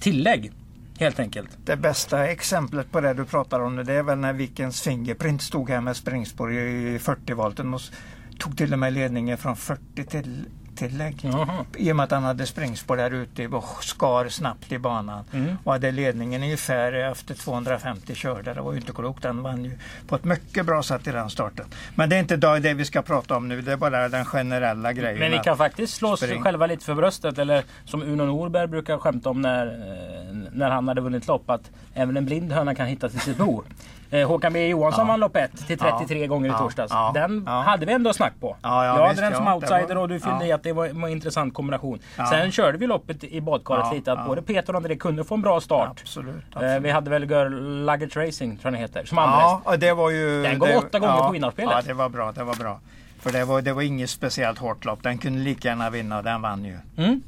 tillägg. 0.00 0.52
Helt 1.00 1.20
enkelt. 1.20 1.48
det 1.64 1.76
bästa 1.76 2.26
exemplet 2.26 2.92
på 2.92 3.00
det 3.00 3.14
du 3.14 3.24
pratar 3.24 3.60
om 3.60 3.76
det 3.76 3.92
är 3.92 4.02
väl 4.02 4.18
när 4.18 4.32
Vikens 4.32 4.82
Fingerprint 4.82 5.42
stod 5.42 5.70
här 5.70 5.80
med 5.80 5.96
springspår 5.96 6.52
i 6.52 6.98
40-volten 6.98 7.74
och 7.74 7.80
s- 7.80 7.92
tog 8.38 8.56
till 8.56 8.72
och 8.72 8.78
med 8.78 8.92
ledningen 8.92 9.38
från 9.38 9.56
40 9.56 10.04
till 10.04 10.44
tillägg. 10.78 11.20
Jaha. 11.22 11.64
I 11.76 11.92
och 11.92 11.96
med 11.96 12.04
att 12.04 12.10
han 12.10 12.24
hade 12.24 12.46
springspår 12.46 12.96
där 12.96 13.10
ute 13.10 13.46
och 13.46 13.84
skar 13.84 14.28
snabbt 14.28 14.72
i 14.72 14.78
banan. 14.78 15.24
Mm. 15.32 15.56
Och 15.64 15.72
hade 15.72 15.90
ledningen 15.90 16.42
ungefär 16.42 16.92
efter 16.92 17.34
250 17.34 18.14
körda. 18.14 18.54
Det 18.54 18.60
var 18.60 18.72
ju 18.72 18.78
inte 18.78 18.92
klokt. 18.92 19.22
Den 19.22 19.42
vann 19.42 19.64
ju 19.64 19.78
på 20.06 20.16
ett 20.16 20.24
mycket 20.24 20.66
bra 20.66 20.82
sätt 20.82 21.06
i 21.06 21.10
den 21.10 21.30
starten. 21.30 21.66
Men 21.94 22.08
det 22.08 22.16
är 22.16 22.20
inte 22.20 22.36
det 22.36 22.74
vi 22.74 22.84
ska 22.84 23.02
prata 23.02 23.36
om 23.36 23.48
nu. 23.48 23.62
Det 23.62 23.72
är 23.72 23.76
bara 23.76 24.08
den 24.08 24.24
generella 24.24 24.92
grejen. 24.92 25.18
Men 25.18 25.30
ni 25.30 25.38
kan 25.38 25.56
faktiskt 25.56 25.94
slå 25.94 26.16
sig 26.16 26.28
spring. 26.28 26.42
själva 26.42 26.66
lite 26.66 26.84
för 26.84 26.94
bröstet. 26.94 27.38
Eller 27.38 27.64
som 27.84 28.02
Uno 28.02 28.24
Norberg 28.24 28.66
brukar 28.66 28.98
skämta 28.98 29.30
om 29.30 29.42
när, 29.42 29.66
eh, 29.66 30.50
när 30.52 30.70
han 30.70 30.88
hade 30.88 31.00
vunnit 31.00 31.26
lopp. 31.26 31.50
Att 31.50 31.70
även 31.94 32.16
en 32.16 32.24
blind 32.24 32.52
höna 32.52 32.74
kan 32.74 32.86
hitta 32.86 33.08
till 33.08 33.20
sitt 33.20 33.36
bo. 33.36 33.62
Eh, 34.10 34.28
Håkan 34.28 34.52
B 34.52 34.68
Johansson 34.68 35.06
Ja. 35.06 35.12
vann 35.12 35.20
lopp 35.20 35.36
1 35.36 35.66
till 35.66 35.78
33 35.78 36.26
gånger 36.26 36.48
i 36.48 36.52
Ja. 36.52 36.58
torsdags. 36.58 36.92
Ja. 36.92 37.10
Den 37.14 37.42
Ja. 37.46 37.60
hade 37.62 37.86
vi 37.86 37.92
ändå 37.92 38.12
snack 38.12 38.32
på. 38.40 38.56
Ja, 38.62 38.84
ja, 38.84 38.98
jag 39.00 39.06
hade 39.06 39.20
den 39.20 39.34
som 39.34 39.46
ja. 39.46 39.54
Outsider 39.54 39.96
och 39.98 40.08
du 40.08 40.20
fyllde 40.20 40.38
ja. 40.40 40.46
i 40.46 40.52
att 40.52 40.62
det 40.62 40.72
var, 40.72 40.86
en 40.86 41.08
intressant 41.08 41.54
kombination. 41.54 41.98
Ja. 42.16 42.26
Sen 42.26 42.52
körde 42.52 42.78
vi 42.78 42.86
loppet 42.86 43.24
i 43.24 43.40
badkaret 43.40 43.84
Ja, 43.88 43.92
lite. 43.94 44.12
Att 44.12 44.18
ja. 44.18 44.24
både 44.24 44.42
Peter 44.42 44.72
och 44.72 44.76
André 44.76 44.96
kunde 44.96 45.24
få 45.24 45.34
en 45.34 45.42
bra 45.42 45.60
start. 45.60 45.88
Absolut. 46.00 46.34
Eh, 46.34 46.42
absolut. 46.52 46.82
vi 46.82 46.90
hade 46.90 47.10
väl 47.10 47.30
Girl 47.30 47.52
Luggage 47.86 48.16
Racing 48.16 48.56
tror 48.58 48.64
jag 48.64 48.72
den 48.72 48.80
heter. 48.80 49.04
Som 49.04 49.18
andra 49.18 49.36
Ja, 49.40 49.60
och 49.64 49.78
det 49.78 49.92
var 49.92 50.10
ju... 50.10 50.42
Den 50.42 50.58
gav 50.58 50.68
det, 50.68 50.76
åtta 50.76 50.98
gånger 50.98 51.18
på 51.22 51.32
vinnarspelet. 51.32 51.74
Ja, 51.76 51.82
det 51.86 51.94
var 51.94 52.08
bra. 52.08 52.32
Det 52.32 52.44
var 52.44 52.54
bra. 52.54 52.80
För 53.20 53.32
det 53.32 53.44
var, 53.44 53.62
det 53.62 53.72
var 53.72 53.82
inget 53.82 54.10
speciellt 54.10 54.58
hårt 54.58 54.84
lopp. 54.84 55.02
Den 55.02 55.18
kunde 55.18 55.38
lika 55.38 55.68
gärna 55.68 55.90
vinna 55.90 56.18
och 56.18 56.24
den 56.24 56.42
vann 56.42 56.64
ju. 56.64 56.78
Mm. 56.96 57.22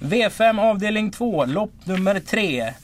V5 0.00 0.60
avdelning 0.70 1.10
2, 1.10 1.44
lopp 1.44 1.72
nummer 1.84 2.20
3. 2.20 2.60
Eh, 2.60 2.74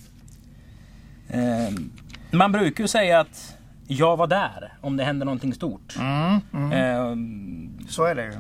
man 2.33 2.53
brukar 2.53 2.85
ju 2.85 2.89
säga 2.89 3.21
att 3.21 3.57
jag 3.87 4.17
var 4.17 4.27
där 4.27 4.73
om 4.81 4.97
det 4.97 5.05
händer 5.05 5.25
någonting 5.27 5.55
stort. 5.55 5.97
Mm, 5.99 6.41
mm. 6.55 6.73
Eh, 6.73 7.87
Så 7.89 8.05
är 8.05 8.15
det 8.15 8.25
ju. 8.25 8.33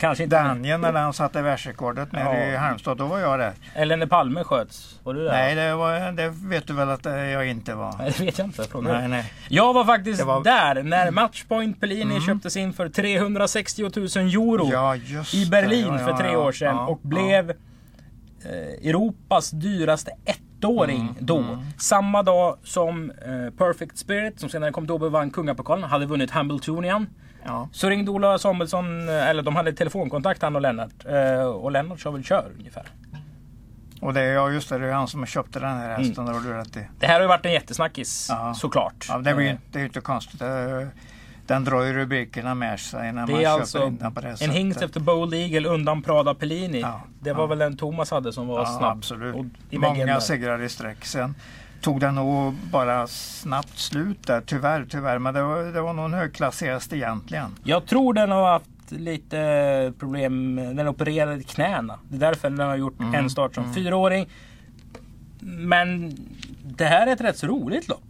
kanske 0.00 0.24
inte... 0.24 0.36
Daniel 0.42 0.80
när 0.80 0.92
han 0.92 1.12
satte 1.12 1.42
världsrekordet 1.42 2.12
nere 2.12 2.46
Ja. 2.46 2.52
i 2.52 2.56
Halmstad, 2.56 2.96
då 2.98 3.06
var 3.06 3.18
jag 3.18 3.38
där. 3.38 3.52
Eller 3.74 3.96
när 3.96 4.06
Palme 4.06 4.44
sköts. 4.44 5.00
Var 5.04 5.14
du 5.14 5.24
där? 5.24 5.32
Nej, 5.32 5.54
det, 5.54 5.74
var, 5.74 6.12
det 6.12 6.28
vet 6.28 6.66
du 6.66 6.72
väl 6.72 6.90
att 6.90 7.06
eh, 7.06 7.14
jag 7.16 7.46
inte 7.48 7.74
var. 7.74 7.94
Nej, 7.98 8.12
det 8.18 8.24
vet 8.24 8.38
jag 8.38 8.46
inte. 8.46 8.62
Jag 8.62 8.70
frågar. 8.70 8.98
Nej, 8.98 9.08
nej. 9.08 9.32
Jag 9.48 9.72
var 9.74 9.84
faktiskt 9.84 10.22
var- 10.24 10.32
Mm. 10.40 10.44
där 10.44 10.82
när 10.82 11.10
Matchpoint 11.10 11.80
Pellini 11.80 12.20
köptes 12.20 12.56
in 12.56 12.72
för 12.72 12.88
360 12.88 13.82
000 13.82 13.90
euro 13.92 14.68
Ja, 14.72 14.96
just 14.96 15.34
i. 15.34 15.46
Berlin 15.50 15.86
Ja, 15.92 15.98
för 15.98 16.12
tre 16.16 16.36
år 16.36 16.52
sedan 16.52 16.78
och 16.78 17.00
blev 17.02 17.50
eh, 17.50 18.88
Europas 18.88 19.50
dyraste 19.50 20.10
ettåring 20.66 21.00
Mm, 21.00 21.14
då. 21.18 21.44
Samma 21.78 22.22
dag 22.22 22.56
som 22.64 23.10
eh, 23.10 23.54
Perfect 23.58 23.98
Spirit, 23.98 24.40
som 24.40 24.48
senare 24.48 24.72
kom 24.72 24.86
då 24.86 24.94
och 24.94 25.12
vann 25.12 25.30
kungapokalen, 25.30 25.90
hade 25.90 26.06
vunnit 26.06 26.30
Hambletonian. 26.30 27.06
Ja. 27.44 27.68
Så 27.72 27.88
ringde 27.88 28.10
Ola 28.10 28.38
Samuelsson, 28.38 29.08
eh, 29.08 29.28
eller 29.28 29.42
de 29.42 29.56
hade 29.56 29.72
telefonkontakt 29.72 30.42
han 30.42 30.56
och 30.56 30.62
Lennart. 30.62 31.06
Eh, 31.06 31.40
och 31.46 31.70
Lennart 31.70 32.00
sa 32.00 32.10
väl 32.10 32.24
kör 32.24 32.50
ungefär. 32.58 32.84
Och 34.00 34.14
det 34.14 34.20
är 34.20 34.34
ja, 34.34 34.50
just 34.50 34.68
det, 34.68 34.78
det 34.78 34.86
är 34.86 34.92
han 34.92 35.08
som 35.08 35.26
köpte 35.26 35.58
den 35.60 35.68
här 35.68 35.98
hästen. 35.98 36.26
Det 36.26 36.32
rätt 36.32 36.76
i. 36.76 36.86
Det 37.00 37.06
här 37.06 37.14
har 37.14 37.20
ju 37.20 37.26
varit 37.26 37.46
en 37.46 37.52
jättesnackis 37.52 38.26
Ja. 38.30 38.54
såklart. 38.54 39.06
Ja, 39.08 39.18
det, 39.18 39.34
blir, 39.34 39.50
Eh, 39.50 39.56
det 39.70 39.78
är 39.78 39.80
ju 39.80 39.86
inte 39.86 40.00
konstigt. 40.00 40.40
Den 41.46 41.64
drar 41.64 41.82
ju 41.82 41.92
rubrikerna 41.92 42.54
med 42.54 42.80
sig 42.80 43.12
när 43.12 43.26
Det 43.26 43.32
man 43.32 43.40
är 43.40 43.44
köper 43.44 43.60
alltså 43.60 43.86
in 43.86 43.96
den 43.96 44.14
på 44.14 44.20
det 44.20 44.28
en 44.28 44.36
sättet. 44.36 44.54
hingst 44.54 44.82
efter 44.82 45.00
Bold 45.00 45.34
Eagle 45.34 45.68
undan 45.68 46.02
Prada 46.02 46.34
Pellini. 46.34 46.80
Ja, 46.80 47.00
Det 47.20 47.32
var 47.32 47.42
ja. 47.42 47.46
väl 47.46 47.58
den 47.58 47.76
Thomas 47.76 48.10
hade 48.10 48.32
som 48.32 48.46
var 48.46 48.58
Ja, 48.58 48.66
snabb. 48.78 48.98
absolut. 48.98 49.36
Många 49.70 50.20
segrar 50.20 50.62
i 50.62 50.68
sträck. 50.68 51.04
Sen 51.04 51.34
tog 51.80 52.00
den 52.00 52.14
nog 52.14 52.54
bara 52.72 53.06
snabbt 53.06 53.78
slut 53.78 54.26
där, 54.26 54.40
tyvärr. 54.46 54.86
tyvärr. 54.88 55.18
Men 55.18 55.34
det 55.34 55.42
var, 55.42 55.62
det 55.62 55.80
var 55.80 55.92
nog 55.92 56.04
en 56.04 56.14
högklassig 56.14 56.66
egentligen. 56.92 57.50
Jag 57.64 57.86
tror 57.86 58.14
den 58.14 58.30
har 58.30 58.48
haft 58.52 58.66
lite 58.88 59.92
problem. 59.98 60.56
Den 60.56 60.88
opererade 60.88 61.42
knäna. 61.42 61.98
Det 62.08 62.16
är 62.16 62.20
därför 62.20 62.50
den 62.50 62.66
har 62.68 62.76
gjort 62.76 63.00
Mm, 63.00 63.14
en 63.14 63.30
start 63.30 63.54
som 63.54 63.74
fyraåring. 63.74 64.28
Men 65.40 66.16
det 66.64 66.84
här 66.84 67.06
är 67.06 67.12
ett 67.12 67.20
rätt 67.20 67.38
så 67.38 67.46
roligt 67.46 67.88
lopp. 67.88 68.05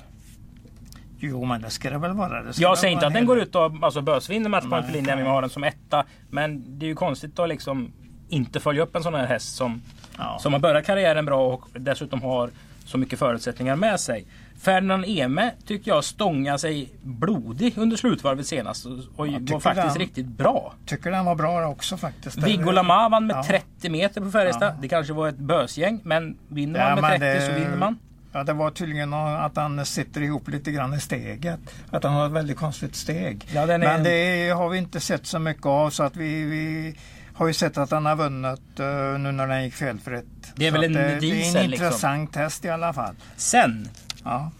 Jo, 1.30 1.45
men 1.45 1.61
det 1.62 1.71
ska 1.71 1.90
det 1.90 1.99
väl 1.99 2.12
vara. 2.12 2.42
Det 2.42 2.59
Jag 2.59 2.78
säger 2.78 2.92
inte 2.95 3.06
att 3.06 3.12
den 3.12 3.23
en 3.23 3.26
går 3.26 3.38
ut 3.38 3.54
och 3.54 3.73
alltså, 3.83 4.00
bösvinner 4.00 4.61
Pellini 4.83 5.02
när 5.06 5.16
vi 5.16 5.23
nej. 5.23 5.33
har 5.33 5.40
den 5.40 5.50
som 5.50 5.64
etta. 5.64 6.04
Men 6.30 6.78
det 6.78 6.87
är 6.87 6.88
ju 6.88 6.95
konstigt 6.95 7.38
att 7.38 7.49
liksom 7.49 7.92
inte 8.28 8.61
följa 8.61 8.83
upp 8.83 8.97
en 8.97 9.02
sån 9.02 9.14
här 9.14 9.26
häst 9.26 9.56
som, 9.56 9.83
Ja. 10.18 10.38
som 10.40 10.52
har 10.52 10.61
börjat 10.61 10.87
karriären 10.87 11.25
bra 11.25 11.47
och 11.52 11.68
dessutom 11.73 12.23
har 12.23 12.50
så 12.85 12.99
mycket 12.99 13.18
förutsättningar 13.18 13.76
med 13.76 14.00
sig. 14.00 14.26
Ferdinand 14.61 15.04
Eme 15.09 15.50
tyckte 15.66 15.90
jag 15.90 16.04
stångade 16.04 16.59
sig 16.59 16.88
blodig 17.02 17.78
under 17.78 17.97
slutvarvet 17.97 18.47
senast 18.47 18.87
och- 18.87 18.92
var 19.16 19.61
faktiskt 19.61 19.87
den- 19.88 19.99
riktigt 19.99 20.26
bra. 20.26 20.73
Tycker 20.87 21.11
den 21.11 21.25
var 21.25 21.35
bra 21.35 21.66
också 21.68 21.97
faktiskt. 21.97 22.38
Viggo 22.38 22.71
Lamar 22.71 23.11
vann 23.11 23.26
med 23.26 23.37
Ja. 23.37 23.45
30 23.45 23.90
meter 23.90 24.21
på 24.21 24.30
Färjestad. 24.30 24.75
Det 24.83 24.88
kanske 24.88 25.12
var 25.12 25.28
ett 25.28 25.38
bösgäng 25.38 26.00
men 26.04 26.38
vinner 26.49 26.80
man 26.80 26.95
med 26.95 27.02
men 27.02 27.21
30 27.21 27.25
det- 27.40 27.47
så 27.47 27.52
vinner 27.61 27.76
man. 27.76 27.99
Ja, 28.37 28.45
det 28.45 28.52
var 28.52 28.71
tydligen 28.71 29.12
att 29.14 29.57
han 29.57 29.87
sitter 29.87 30.21
ihop 30.21 30.49
lite 30.49 30.73
grann 30.73 30.95
i 30.95 31.00
steget. 31.00 31.61
Att 31.90 32.05
han 32.05 32.12
har 32.12 32.26
ett 32.26 32.33
väldigt 32.33 32.57
konstigt 32.57 32.97
steg. 32.97 33.45
Ja, 33.55 33.62
är- 33.62 33.78
Men 33.78 34.02
det 34.05 34.49
har 34.50 34.69
vi 34.69 34.78
inte 34.78 35.00
sett 35.00 35.26
så 35.26 35.38
mycket 35.38 35.66
av 35.66 35.90
så 35.90 36.02
att 36.02 36.16
vi, 36.16 36.45
vi 36.45 36.95
har 37.35 37.47
ju 37.47 37.52
sett 37.52 37.78
att 37.78 37.90
han 37.90 38.07
har 38.07 38.16
vunnit 38.16 38.81
uh, 38.81 39.19
nu 39.19 39.33
när 39.33 39.47
den 39.47 39.64
gick 39.64 39.75
felfritt. 39.75 40.52
Det 40.57 40.66
är 40.66 40.73
väl 40.73 40.85
en 40.85 40.93
det, 40.93 41.02
det 41.02 41.14
är 41.16 41.21
diesel, 41.21 41.64
en 41.64 41.71
liksom. 41.71 41.87
intressant 41.87 42.37
häst 42.37 42.64
i 42.64 42.69
alla 42.69 42.93
fall. 42.93 43.14
Sen 43.37 43.88
Ja. 44.25 44.50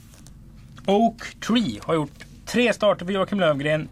Oak 0.87 1.23
Tree 1.47 1.81
har 1.83 1.95
gjort 1.95 2.25
tre 2.47 2.73
starter 2.73 3.07
för 3.07 3.13
Joakim 3.13 3.41
Lövgren. 3.41 3.89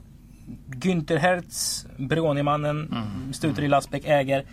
Günther 0.69 1.17
Hertz, 1.17 1.87
Brionimannen, 1.97 2.77
Mm. 2.93 3.33
Stuter 3.33 3.63
i 3.63 3.69
Lassbäck 3.69 4.03
äger. 4.05 4.45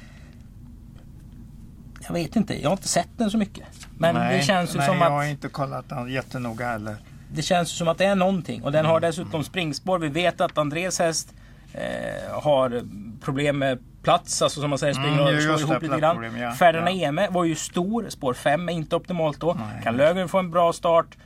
Jag 2.08 2.14
vet 2.14 2.36
inte, 2.36 2.62
jag 2.62 2.70
har 2.70 2.74
inte 2.78 2.88
sett 2.88 3.10
den 3.18 3.32
så 3.32 3.38
mycket. 3.38 3.64
Men 3.98 4.16
nej, 4.16 4.38
det 4.38 4.44
känns 4.44 4.74
ju 4.76 4.78
nej, 4.78 4.88
som 4.88 4.98
jag 4.98 5.10
har 5.10 5.24
att 5.24 5.30
inte 5.30 5.48
kollat 5.48 5.90
den 5.90 6.08
jättenoga 6.12 6.68
heller. 6.68 6.96
det 7.34 7.42
känns 7.42 7.74
ju 7.74 7.76
som 7.76 7.88
att 7.88 7.98
det 7.98 8.06
är 8.06 8.16
någonting. 8.16 8.64
Och 8.64 8.72
den 8.72 8.80
Mm. 8.80 8.92
har 8.92 9.00
dessutom 9.00 9.44
springspår. 9.44 10.00
Vi 10.00 10.08
vet 10.08 10.42
att 10.42 10.58
Andres 10.58 11.00
häst 11.00 11.34
eh, 11.74 12.42
har 12.42 12.82
problem 13.22 13.58
med 13.58 13.80
plats, 14.04 14.42
alltså 14.42 14.62
som 14.62 14.70
man 14.70 14.80
säger, 14.80 14.94
springer 14.94 15.22
Mm, 15.22 15.36
och 15.36 15.42
slår 15.60 15.60
ihop 15.72 15.84
lite 15.84 16.00
grann. 16.00 16.40
ja. 16.40 16.52
Ferdinand 16.52 16.96
Ja. 16.98 17.08
Eme 17.08 17.28
var 17.30 17.44
ju 17.44 17.56
stor, 17.56 18.10
spår 18.10 18.34
5 18.34 18.70
är 18.70 18.74
inte 18.74 18.96
optimalt 18.96 19.40
då. 19.40 19.54
Nej. 19.54 19.84
Kan 19.84 19.98
Löfgren 19.98 20.28
få 20.30 20.40
en 20.40 20.52
bra 20.52 20.74
start? 20.74 21.18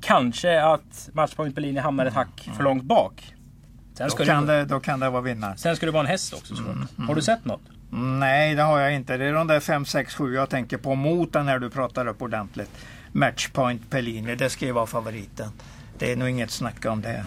Kanske 0.00 0.62
att 0.62 1.08
Matchpoint 1.12 1.54
Berlin 1.54 1.76
hamnar 1.78 2.06
ett 2.06 2.14
hack 2.14 2.42
Mm. 2.46 2.56
för 2.56 2.64
långt 2.64 2.82
bak. 2.84 3.34
Sen 3.94 4.08
Då 4.18 4.24
kan, 4.24 4.46
det, 4.46 4.56
det, 4.58 4.64
då 4.64 4.80
kan 4.80 5.00
det 5.00 5.10
vara 5.10 5.22
vinnare. 5.22 5.56
sen 5.56 5.76
ska 5.76 5.86
det 5.86 5.92
vara 5.92 6.00
en 6.00 6.06
häst 6.10 6.34
också 6.34 6.56
såklart. 6.56 6.76
Har 7.08 7.14
du 7.14 7.22
sett 7.22 7.44
något? 7.44 7.60
Nej, 7.96 8.54
det 8.54 8.62
har 8.62 8.78
jag 8.78 8.94
inte. 8.94 9.16
Det 9.16 9.24
är 9.24 9.32
de 9.32 9.46
där 9.46 9.60
5, 9.60 9.84
6, 9.84 10.14
7 10.14 10.34
jag 10.34 10.50
tänker 10.50 10.76
på 10.76 10.94
mot 10.94 11.32
den 11.32 11.46
när 11.46 11.58
du 11.58 11.70
pratar 11.70 12.06
upp 12.06 12.22
ordentligt. 12.22 12.70
Matchpoint 13.12 13.90
Pellini, 13.90 14.34
det 14.34 14.50
ska 14.50 14.66
ju 14.66 14.72
vara 14.72 14.86
favoriten. 14.86 15.48
Det 15.98 16.12
är 16.12 16.16
nog 16.16 16.28
inget 16.28 16.50
snack 16.50 16.84
om 16.86 17.02
det. 17.02 17.24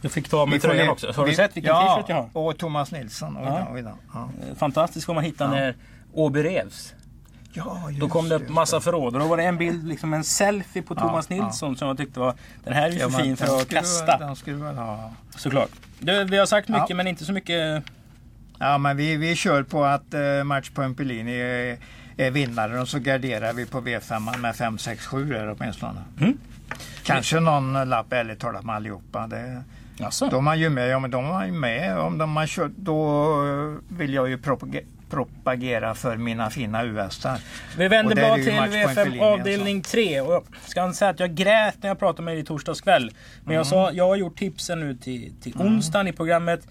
Du 0.00 0.08
fick 0.08 0.28
ta 0.28 0.46
med 0.46 0.62
får 0.62 0.68
tröjan 0.68 0.88
också. 0.88 1.12
Har 1.16 1.24
du 1.24 1.30
vi- 1.30 1.36
sett 1.36 1.56
vilken 1.56 1.74
ja, 1.74 1.94
t-shirt 1.96 2.08
jag 2.08 2.16
har? 2.40 2.46
och 2.48 2.58
Thomas 2.58 2.92
Nilsson. 2.92 3.36
Oj, 3.40 3.44
Ja. 3.46 3.68
oj. 3.72 3.84
Ja. 4.14 4.28
Fantastiskt 4.58 5.08
vad 5.08 5.14
man 5.14 5.24
hittar 5.24 5.48
när 5.48 5.76
Åby 6.12 6.42
revs. 6.42 6.94
Ja, 7.52 7.90
Då 8.00 8.08
kom 8.08 8.28
det 8.28 8.34
upp 8.34 8.48
massa 8.48 8.80
förråd 8.80 9.12
då 9.12 9.18
var 9.26 9.36
det 9.36 9.42
en 9.42 9.58
bild, 9.58 9.88
liksom 9.88 10.14
en 10.14 10.24
selfie 10.24 10.82
på 10.82 10.94
Ja, 10.94 11.00
Thomas 11.00 11.26
ja. 11.30 11.36
Nilsson 11.44 11.76
som 11.76 11.88
jag 11.88 11.96
tyckte 11.96 12.20
var 12.20 12.34
Den 12.64 12.72
här 12.72 12.86
är 12.88 12.90
ju 12.92 12.98
Ja, 12.98 13.10
för 13.10 13.22
fin 13.22 13.36
för 13.36 13.56
att 13.60 13.68
kasta. 13.68 14.18
Den 14.18 14.76
ha. 14.76 15.12
Såklart. 15.36 15.68
Du, 15.98 16.24
vi 16.24 16.38
har 16.38 16.46
sagt 16.46 16.68
mycket 16.68 16.90
Ja. 16.90 16.94
men 16.96 17.06
inte 17.06 17.24
så 17.24 17.32
mycket. 17.32 17.84
Ja, 18.62 18.78
men 18.78 18.96
vi, 18.96 19.16
vi 19.16 19.36
kör 19.36 19.62
på 19.62 19.84
att 19.84 20.14
uh, 20.14 20.44
match 20.44 20.70
på 20.70 20.94
Pellini 20.94 21.40
är, 21.40 21.78
är 22.16 22.30
vinnaren 22.30 22.80
och 22.80 22.88
så 22.88 22.98
garderar 22.98 23.52
vi 23.52 23.66
på 23.66 23.80
V5 23.80 24.38
med 24.38 24.56
5, 24.56 24.78
6, 24.78 25.06
7 25.06 25.24
där 25.24 25.56
åtminstone. 25.58 26.00
Mm. 26.20 26.38
Kanske 27.02 27.40
någon 27.40 27.88
lapp 27.88 28.12
ärligt 28.12 28.40
talat 28.40 28.64
med 28.64 28.74
allihopa. 28.74 29.26
Det, 29.26 29.62
Jaså? 29.96 30.28
De 30.30 30.46
är 30.46 30.54
ju 30.54 30.68
med, 30.68 30.88
ja 30.88 30.98
men 30.98 31.10
de 31.10 31.24
är 31.24 31.50
med. 31.50 31.98
Om 31.98 32.18
de 32.18 32.36
har 32.36 32.46
kört, 32.46 32.72
då 32.76 33.28
eh, 33.46 33.96
vill 33.98 34.14
jag 34.14 34.28
ju 34.28 34.36
propage- 34.36 34.86
propagera 35.10 35.94
för 35.94 36.16
mina 36.16 36.50
fina 36.50 36.84
U-hästar. 36.84 37.38
Vi 37.78 37.88
vänder 37.88 38.14
blad 38.14 38.42
till 38.42 38.56
match 38.56 38.70
på 38.70 38.76
en 38.76 38.88
V5 38.88 38.94
Fellini, 38.94 39.20
avdelning 39.20 39.82
3. 39.82 40.20
Och 40.20 40.32
jag 40.32 40.44
ska 40.66 40.92
säga 40.92 41.10
att 41.10 41.20
jag 41.20 41.34
grät 41.34 41.76
när 41.80 41.88
jag 41.88 41.98
pratade 41.98 42.22
med 42.22 42.34
dig 42.34 42.40
i 42.40 42.44
torsdags 42.44 42.80
kväll. 42.80 43.10
Men 43.44 43.56
jag 43.56 43.66
sa, 43.66 43.92
jag 43.92 44.08
har 44.08 44.16
gjort 44.16 44.38
tipsen 44.38 44.80
nu 44.80 44.94
till, 44.94 45.32
till 45.42 45.54
onsdagen 45.56 46.08
i 46.08 46.12
programmet. 46.12 46.66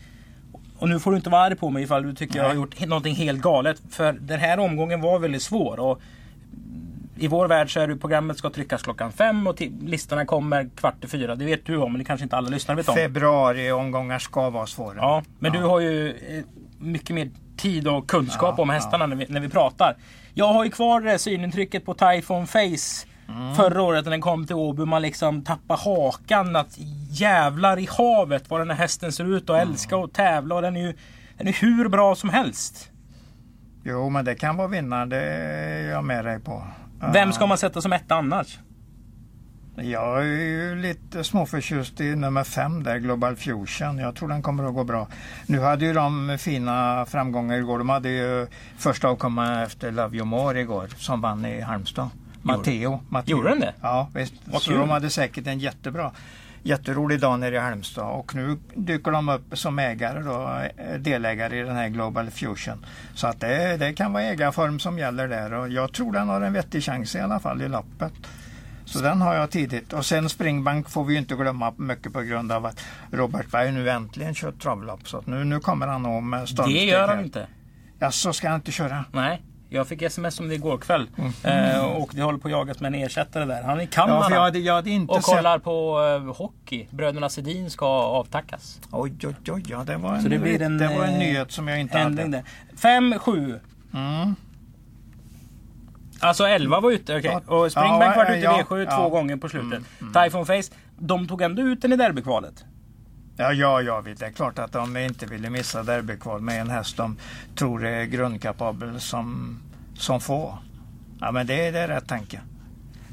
Och 0.81 0.89
nu 0.89 1.00
får 1.00 1.11
du 1.11 1.17
inte 1.17 1.29
vara 1.29 1.41
arg 1.41 1.55
på 1.55 1.69
mig 1.69 1.83
ifall 1.83 2.03
du 2.03 2.13
tycker 2.13 2.39
jag 2.39 2.45
har 2.45 2.55
gjort 2.55 2.85
någonting 2.85 3.15
helt 3.15 3.41
galet. 3.41 3.81
För 3.89 4.13
den 4.13 4.39
här 4.39 4.59
omgången 4.59 5.01
var 5.01 5.19
väldigt 5.19 5.41
svår. 5.41 5.79
Och 5.79 6.01
I 7.17 7.27
vår 7.27 7.47
värld 7.47 7.73
så 7.73 7.79
är 7.79 7.88
det 7.88 7.95
programmet 7.95 8.38
ska 8.38 8.50
tryckas 8.50 8.83
klockan 8.83 9.11
fem 9.11 9.47
och 9.47 9.61
listorna 9.81 10.25
kommer 10.25 10.69
kvart 10.75 11.03
i 11.03 11.07
fyra. 11.07 11.35
Det 11.35 11.45
vet 11.45 11.65
du 11.65 11.77
om, 11.77 11.91
men 11.91 12.00
det 12.00 12.05
kanske 12.05 12.23
inte 12.23 12.38
alla 12.38 12.50
lyssnare 12.50 12.77
vet 12.77 12.89
om. 12.89 12.95
Februari-omgångar 12.95 14.19
ska 14.19 14.50
vara 14.50 14.67
svåra. 14.67 14.95
Ja, 14.97 15.23
men 15.39 15.51
du 15.51 15.59
har 15.59 15.79
ju 15.79 16.09
eh, 16.09 16.43
mycket 16.77 17.15
mer 17.15 17.29
tid 17.57 17.88
och 17.88 18.09
kunskap 18.09 18.55
Ja, 18.57 18.63
om 18.63 18.69
hästarna 18.69 19.07
när, 19.07 19.15
vi, 19.15 19.25
när 19.29 19.39
vi 19.39 19.50
pratar. 19.50 19.95
Jag 20.33 20.47
har 20.53 20.63
ju 20.63 20.71
kvar 20.71 21.01
där 21.01 21.17
synintrycket 21.17 21.85
på 21.85 21.93
Typhon 21.93 22.47
Face 22.47 23.07
Mm. 23.30 23.56
förra 23.56 23.82
året 23.82 24.06
när 24.06 24.12
den 24.12 24.22
kom 24.22 24.48
till 24.48 24.56
Åby. 24.56 24.86
Man 24.86 25.01
liksom 25.01 25.44
tappar 25.44 25.78
hakan. 25.78 26.56
Att 26.56 26.78
jävlar 27.10 27.80
i 27.80 27.88
havet 27.98 28.50
vad 28.50 28.62
den 28.62 28.70
här 28.70 28.78
hästen 28.78 29.12
ser 29.12 29.36
ut 29.36 29.50
och 29.50 29.58
älska 29.58 29.98
att 29.98 30.13
tävla. 30.13 30.56
Och 30.56 30.62
den 30.62 30.78
är 30.78 30.82
ju 30.82 30.94
den 31.38 31.48
är 31.48 31.54
hur 31.54 31.90
bra 31.90 32.16
som 32.16 32.30
helst. 32.30 32.92
Jo, 33.84 34.10
men 34.10 34.25
det 34.25 34.36
kan 34.36 34.58
vara 34.58 34.68
vinnare, 34.68 35.06
det 35.06 35.22
är 35.22 35.90
jag 35.90 36.04
med 36.04 36.25
dig 36.25 36.40
på. 36.40 36.63
Vem 37.13 37.34
ska 37.34 37.48
man 37.48 37.58
sätta 37.58 37.82
som 37.82 37.94
etta 37.94 38.16
annars? 38.16 38.60
Jag 39.75 40.20
är 40.20 40.24
ju 40.24 40.75
lite 40.75 41.24
småförtjust 41.24 42.01
i 42.01 42.16
nummer 42.16 42.44
fem 42.44 42.84
där, 42.84 42.98
Global 42.98 43.36
Fusion. 43.36 43.98
Jag 43.98 44.16
tror 44.16 44.30
den 44.30 44.42
kommer 44.42 44.63
att 44.63 44.74
gå 44.74 44.84
bra. 44.84 45.08
Nu 45.46 45.60
hade 45.60 45.86
ju 45.86 45.94
de 45.94 46.38
fina 46.40 47.06
framgångar 47.06 47.58
igår. 47.58 47.78
De 47.78 47.90
hade 47.90 48.10
ju 48.10 48.48
första 48.78 49.08
avkomma 49.08 49.63
efter 49.63 49.92
Love 49.92 50.18
You 50.18 50.25
More 50.25 50.60
igår 50.60 50.88
som 50.98 51.22
vann 51.22 51.46
i 51.46 51.62
Halmstad. 51.62 52.10
Matteo. 52.41 53.00
Matteo. 53.10 53.38
Gjorde 53.38 53.50
den 53.50 53.60
det? 53.60 53.74
Ja, 53.81 54.10
visst. 54.13 54.33
Vad 54.45 54.62
Så 54.62 54.71
kul. 54.71 54.79
de 54.79 54.89
hade 54.89 55.10
säkert 55.10 55.48
en 55.48 55.60
jättebra 55.60 56.12
Jätterolig 56.63 57.19
dag 57.19 57.39
nere 57.39 57.55
i 57.55 57.60
Halmstad 57.60 58.05
och 58.05 58.36
nu 58.36 58.57
dyker 58.75 59.12
de 59.12 59.29
upp 59.29 59.57
som 59.57 59.79
ägare 59.79 60.19
då, 60.24 60.62
eh, 60.77 61.00
delägare 61.00 61.60
i 61.60 61.63
den 61.63 61.75
här 61.75 61.88
Global 61.88 62.29
Fusion. 62.29 62.86
Så 63.13 63.27
att 63.27 63.39
det, 63.39 63.77
det 63.77 63.93
kan 63.93 64.13
vara 64.13 64.24
ägarform 64.24 64.79
som 64.79 65.00
gäller 65.00 65.27
där 65.27 65.53
och 65.53 65.69
jag 65.69 65.93
tror 65.93 66.13
den 66.13 66.29
har 66.29 66.41
en 66.41 66.53
vettig 66.53 66.83
chans 66.83 67.15
i 67.15 67.19
alla 67.19 67.39
fall 67.39 67.62
i 67.62 67.67
loppet. 67.67 68.13
Så 68.86 69.00
den 69.00 69.21
har 69.21 69.36
jag 69.36 69.51
tidigt. 69.51 69.93
Och 69.93 70.05
sen 70.05 70.29
Springbank 70.29 70.89
får 70.89 71.03
vi 71.03 71.13
ju 71.13 71.19
inte 71.19 71.36
glömma 71.36 71.74
mycket 71.77 72.13
på 72.13 72.21
grund 72.21 72.51
av 72.51 72.65
att 72.65 72.83
Robert 73.12 73.51
Berg 73.51 73.71
nu 73.71 73.89
äntligen 73.89 74.33
kört 74.33 74.62
travlopp. 74.62 75.07
Så 75.07 75.17
att 75.17 75.27
nu, 75.27 75.43
nu 75.43 75.60
kommer 75.60 75.88
han 75.88 76.03
nog 76.03 76.24
med 76.24 76.41
Det 76.41 76.48
stormsteg 76.48 76.89
gör 76.89 77.07
han 77.07 77.24
inte. 77.24 77.48
Ja, 78.00 78.12
så 78.12 78.33
ska 78.33 78.50
han 78.50 78.55
inte 78.55 78.71
köra. 78.71 79.05
Nej. 79.12 79.41
Jag 79.74 79.88
fick 79.88 80.01
sms 80.01 80.40
om 80.40 80.48
det 80.48 80.56
igår 80.56 80.78
kväll. 80.78 81.08
Mm. 81.44 81.75
Eh, 81.75 81.86
och 81.86 82.12
det 82.13 82.22
håller 82.22 82.40
på 82.40 82.48
att 82.48 82.51
jagas 82.51 82.80
med 82.80 82.88
en 82.96 83.01
ersättare 83.04 83.46
där. 83.46 83.63
Han 83.63 83.78
är 83.78 83.82
i 83.82 83.86
Ja, 83.86 83.90
Kanada. 83.92 84.24
för 84.25 84.36
jag 84.36 84.42
hade, 84.42 84.60
jag 84.60 84.74
hade 84.74 84.90
inte 84.90 85.13
och 85.13 85.24
sett... 85.24 85.36
kollar 85.36 85.60
på 85.60 86.01
eh, 86.28 86.36
hockey. 86.36 86.88
Bröderna 86.90 87.30
Sedin 87.30 87.70
ska 87.70 87.86
avtackas. 87.88 88.80
Oj, 88.92 89.13
oj, 89.24 89.36
oj, 89.51 89.63
ja, 89.68 89.84
det 89.84 89.98
var 89.98 90.13
en, 90.16 90.22
Så 90.22 90.30
det 90.30 90.40
blir 90.40 90.62
en, 90.62 90.78
det 90.78 90.88
var 90.88 91.04
en 91.06 91.13
eh, 91.13 91.20
nyhet 91.20 91.51
som 91.51 91.68
jag 91.68 91.80
inte 91.80 91.98
hade. 91.98 92.28
där. 92.28 92.44
5-7. 92.78 93.60
Mm. 93.94 94.36
Alltså 96.20 96.44
11 96.48 96.80
var 96.80 96.92
ute. 96.92 97.13
Ja. 97.24 97.42
Och 97.46 97.72
Springbank 97.72 98.04
Ja, 98.04 98.13
var 98.16 98.25
ute 98.25 98.34
i 98.38 98.44
ja, 98.44 98.62
V7 98.70 98.86
ja. 98.90 98.98
två 98.98 99.10
gånger 99.10 99.38
på 99.38 99.50
slutet. 99.50 99.84
Typhoon 100.24 100.46
Face, 100.46 100.72
de 100.98 101.28
tog 101.28 101.42
ändå 101.42 101.62
ut 101.62 101.82
den 101.82 101.94
i 101.94 101.96
derbykvalet. 101.96 102.66
Ja, 103.38 103.53
ja, 103.53 103.81
ja, 103.81 104.01
det 104.01 104.21
är 104.21 104.31
klart 104.31 104.59
att 104.59 104.71
de 104.71 104.97
inte 104.97 105.25
ville 105.25 105.50
missa 105.50 105.83
derbykval 105.83 106.41
med 106.41 106.61
en 106.61 106.69
häst 106.69 106.97
de 106.97 107.17
tror 107.55 107.85
är 107.85 108.05
grundkapabel 108.05 109.00
som, 109.00 109.59
som 109.95 110.21
få. 110.21 110.57
Ja, 111.19 111.31
men 111.31 111.47
det, 111.47 111.71
det 111.71 111.79
är 111.79 111.88
rätt 111.88 112.07
tanke. 112.07 112.41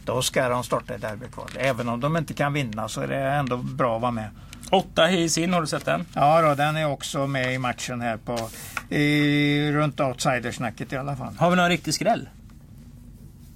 Då 0.05 0.23
ska 0.23 0.49
de 0.49 0.65
starta 0.65 0.95
i 0.95 0.99
derbykval. 0.99 1.49
Även 1.59 1.89
om 1.89 2.01
de 2.01 2.17
inte 2.17 2.35
kan 2.35 2.53
vinna 2.53 2.89
så 2.89 3.01
är 3.01 3.09
det 3.09 3.17
ändå 3.17 3.57
bra 3.57 3.97
att 3.97 4.03
vara 4.03 4.13
med. 4.13 4.31
8 4.71 5.07
Heisin, 5.07 5.53
har 5.53 5.61
du 5.61 5.67
sett 5.67 5.85
den? 5.85 6.07
Ja, 6.15 6.43
då, 6.43 6.55
den 6.55 6.77
är 6.77 6.87
också 6.87 7.27
med 7.27 7.55
i 7.55 7.59
matchen 7.59 8.01
här 8.01 8.17
på 8.17 8.49
i, 8.95 9.73
runt 9.73 10.01
outsidersnacket 10.01 10.93
i 10.93 10.97
alla 10.97 11.17
fall. 11.17 11.35
Har 11.39 11.51
vi 11.51 11.57
någon 11.57 11.69
riktig 11.69 11.95
skräll? 11.95 12.29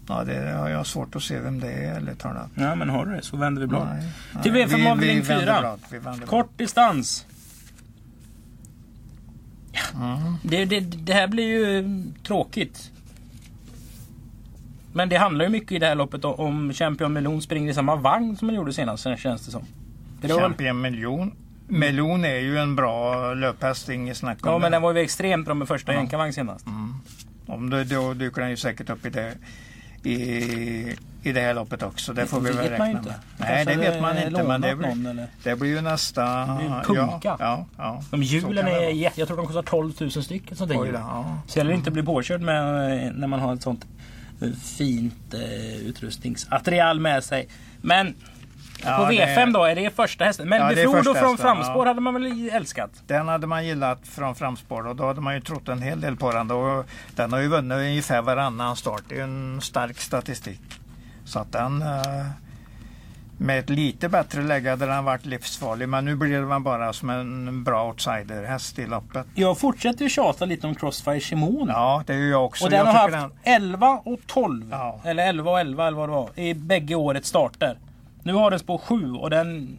Ja, 0.09 0.25
det 0.25 0.53
har 0.53 0.69
jag 0.69 0.87
svårt 0.87 1.17
att 1.17 1.23
se 1.23 1.39
vem 1.41 1.61
det 1.61 1.73
är 1.73 1.95
ärligt 1.95 2.19
talat. 2.19 2.51
Ja, 2.55 2.75
men 2.75 2.89
har 2.89 3.07
du 3.07 3.17
det 3.17 3.23
så 3.23 3.37
vänder 3.37 3.61
vi 3.63 3.69
blad. 3.69 3.87
Nej, 3.89 4.09
nej. 4.35 4.43
Till 4.43 4.53
V5 4.53 4.67
Vi- 4.69 4.75
vi 4.83 4.89
avdelning 4.89 5.23
vänder 5.23 5.47
4. 5.47 5.61
blad, 5.61 5.81
vi 5.91 5.99
vänder 5.99 6.17
blad. 6.19 6.29
Kort 6.29 6.59
distans. 6.59 7.27
Mm. 9.95 10.35
Det, 10.43 10.65
det, 10.65 10.81
det 10.81 11.13
här 11.15 11.29
blir 11.29 11.45
ju 11.47 11.85
tråkigt. 12.27 12.91
Men 14.93 15.09
det 15.09 15.17
handlar 15.17 15.45
ju 15.45 15.51
mycket 15.51 15.73
i 15.73 15.79
det 15.79 15.87
här 15.87 15.95
loppet 15.95 16.25
om- 16.25 16.73
Champion 16.73 17.13
Melon 17.13 17.43
springer 17.43 17.71
i 17.71 17.75
samma 17.75 17.97
vagn 17.97 18.37
som 18.37 18.49
han 18.49 18.55
gjorde 18.57 18.73
senast 18.73 19.03
känns 19.19 19.45
det 19.47 19.51
som. 19.51 19.65
Det 20.21 20.29
Champion 20.29 20.81
Melon. 20.81 21.33
Melon 21.69 22.25
är 22.25 22.39
ju 22.39 22.59
en 22.59 22.77
bra 22.77 23.35
löphäst, 23.35 23.89
inget 23.89 24.17
snack 24.17 24.47
om 24.47 24.53
Ja 24.53 24.59
men 24.59 24.73
den 24.73 24.83
var 24.83 24.93
ju 24.95 25.01
extremt 25.01 25.45
bra 25.47 25.55
med 25.55 25.69
första 25.69 25.95
jänkarvagn 25.95 26.33
senast. 26.33 26.67
Om 27.47 27.71
det, 27.71 27.85
då 27.85 28.15
dyker 28.15 28.41
den 28.41 28.51
ju 28.51 28.57
säkert 28.57 28.91
upp 28.91 29.07
i 29.07 29.11
det, 29.11 29.35
i, 30.03 30.97
i 31.23 31.33
det 31.33 31.41
här 31.41 31.55
loppet 31.55 31.83
också. 31.83 32.13
Det 32.13 32.27
får 32.27 32.41
vi 32.41 32.51
väl 32.51 32.69
räkna 32.69 32.87
med. 32.87 33.15
Nej, 33.37 33.65
det 33.65 33.77
vet 33.77 34.01
man 34.01 34.19
inte. 34.19 34.43
Men 34.43 34.61
det 34.61 34.75
någon, 34.75 35.03
blir, 35.03 35.11
eller? 35.11 35.27
det 35.43 35.57
blir 35.57 35.71
ju 35.71 35.81
nästa... 35.81 36.47
Det 36.47 36.57
blir 36.57 36.95
punka. 36.95 37.19
Ja, 37.23 37.37
ja, 37.39 37.67
ja. 37.77 38.03
De 38.11 38.23
hjulen 38.23 38.67
är 38.67 38.89
jätte... 38.89 39.21
Jag 39.21 39.29
tror 39.29 39.37
de 39.37 39.47
kostar 39.47 39.63
12 39.63 39.93
000 40.01 40.11
stycken 40.11 40.57
sånt 40.57 40.73
Oj 40.75 40.91
ja. 40.95 41.39
Så 41.47 41.59
gäller 41.59 41.71
det 41.71 41.77
inte 41.77 41.89
att 41.89 41.95
bli 41.95 42.03
påkörd 42.03 42.41
med 42.41 42.93
eh, 43.07 43.13
när 43.13 43.27
man 43.27 43.41
har 43.41 43.55
ett 43.55 43.63
sånt 43.63 43.87
eh, 44.43 44.51
fint 44.51 45.35
eh, 45.35 45.77
utrustningsmaterial 45.77 47.01
med 47.01 47.25
sig. 47.25 47.49
Men 47.81 48.15
Ja, 48.85 48.97
på 48.97 49.13
det- 49.13 49.27
V5 49.37 49.53
då, 49.53 49.65
är 49.65 49.75
det 49.75 49.91
första 49.97 50.25
hästen? 50.25 50.49
Men 50.49 50.61
Ja, 50.61 50.69
det 50.69 50.75
Befrodo 50.75 51.15
från 51.15 51.39
framspår 51.39 51.87
ja. 51.87 51.91
hade 51.91 52.01
man 52.01 52.15
väl 52.15 52.51
älskat? 52.53 52.91
Den 53.07 53.29
hade 53.29 53.47
man 53.47 53.67
gillat 53.67 54.01
från 54.05 54.35
framspår 54.35 54.87
och 54.87 54.97
då 54.97 55.07
hade 55.07 55.21
man 55.21 55.35
ju 55.35 55.41
trott 55.41 55.69
en 55.69 55.83
hel 55.83 56.01
del 56.01 56.17
på 56.17 56.33
den. 56.33 56.49
Då, 56.49 56.85
den 57.17 57.33
har 57.33 57.41
ju 57.41 57.49
vunnit 57.49 57.77
ungefär 57.79 58.23
varannan 58.23 58.77
start. 58.77 59.03
Det 59.09 59.15
är 59.15 59.19
ju 59.19 59.25
en 59.25 59.61
stark 59.61 60.01
statistik. 60.01 60.61
Så 61.25 61.39
att 61.39 61.53
den 61.53 61.83
eh, 61.83 62.27
med 63.39 63.59
ett 63.59 63.71
lite 63.71 64.09
bättre 64.09 64.43
läge 64.43 64.71
hade 64.71 64.87
den 64.87 65.05
varit 65.05 65.27
livsfarlig. 65.27 65.89
Men 65.89 66.05
nu 66.05 66.17
blir 66.17 66.41
den 66.43 66.63
bara 66.63 66.93
som 66.93 67.11
en 67.11 67.65
bra 67.65 67.89
outsider-häst 67.89 68.79
i 68.79 68.87
loppet. 68.87 69.27
Jag 69.35 69.59
fortsätter 69.59 70.03
ju 70.03 70.09
tjata 70.09 70.45
lite 70.45 70.67
om 70.67 70.75
Crossfire 70.75 71.21
Shimon. 71.21 71.69
Ja, 71.69 72.03
det 72.07 72.13
är 72.13 72.17
ju 72.19 72.31
jag 72.31 72.45
också. 72.45 72.65
Och 72.65 72.71
den 72.71 72.79
jag 72.79 72.87
har 72.87 73.11
haft 73.11 73.35
11 73.43 74.01
och 74.05 74.21
12. 74.27 74.69
Ja. 74.71 75.01
Eller 75.05 75.29
11 75.29 75.51
och 75.51 75.61
11 75.61 75.87
eller 75.87 75.97
vad 75.97 76.09
det 76.09 76.13
var. 76.13 76.31
I 76.35 76.55
bägge 76.55 76.95
årets 76.95 77.29
starter. 77.29 77.77
Nu 78.23 78.33
har 78.33 78.51
den 78.51 78.59
spår 78.59 78.79
7 78.79 79.13
och 79.13 79.31
den... 79.31 79.79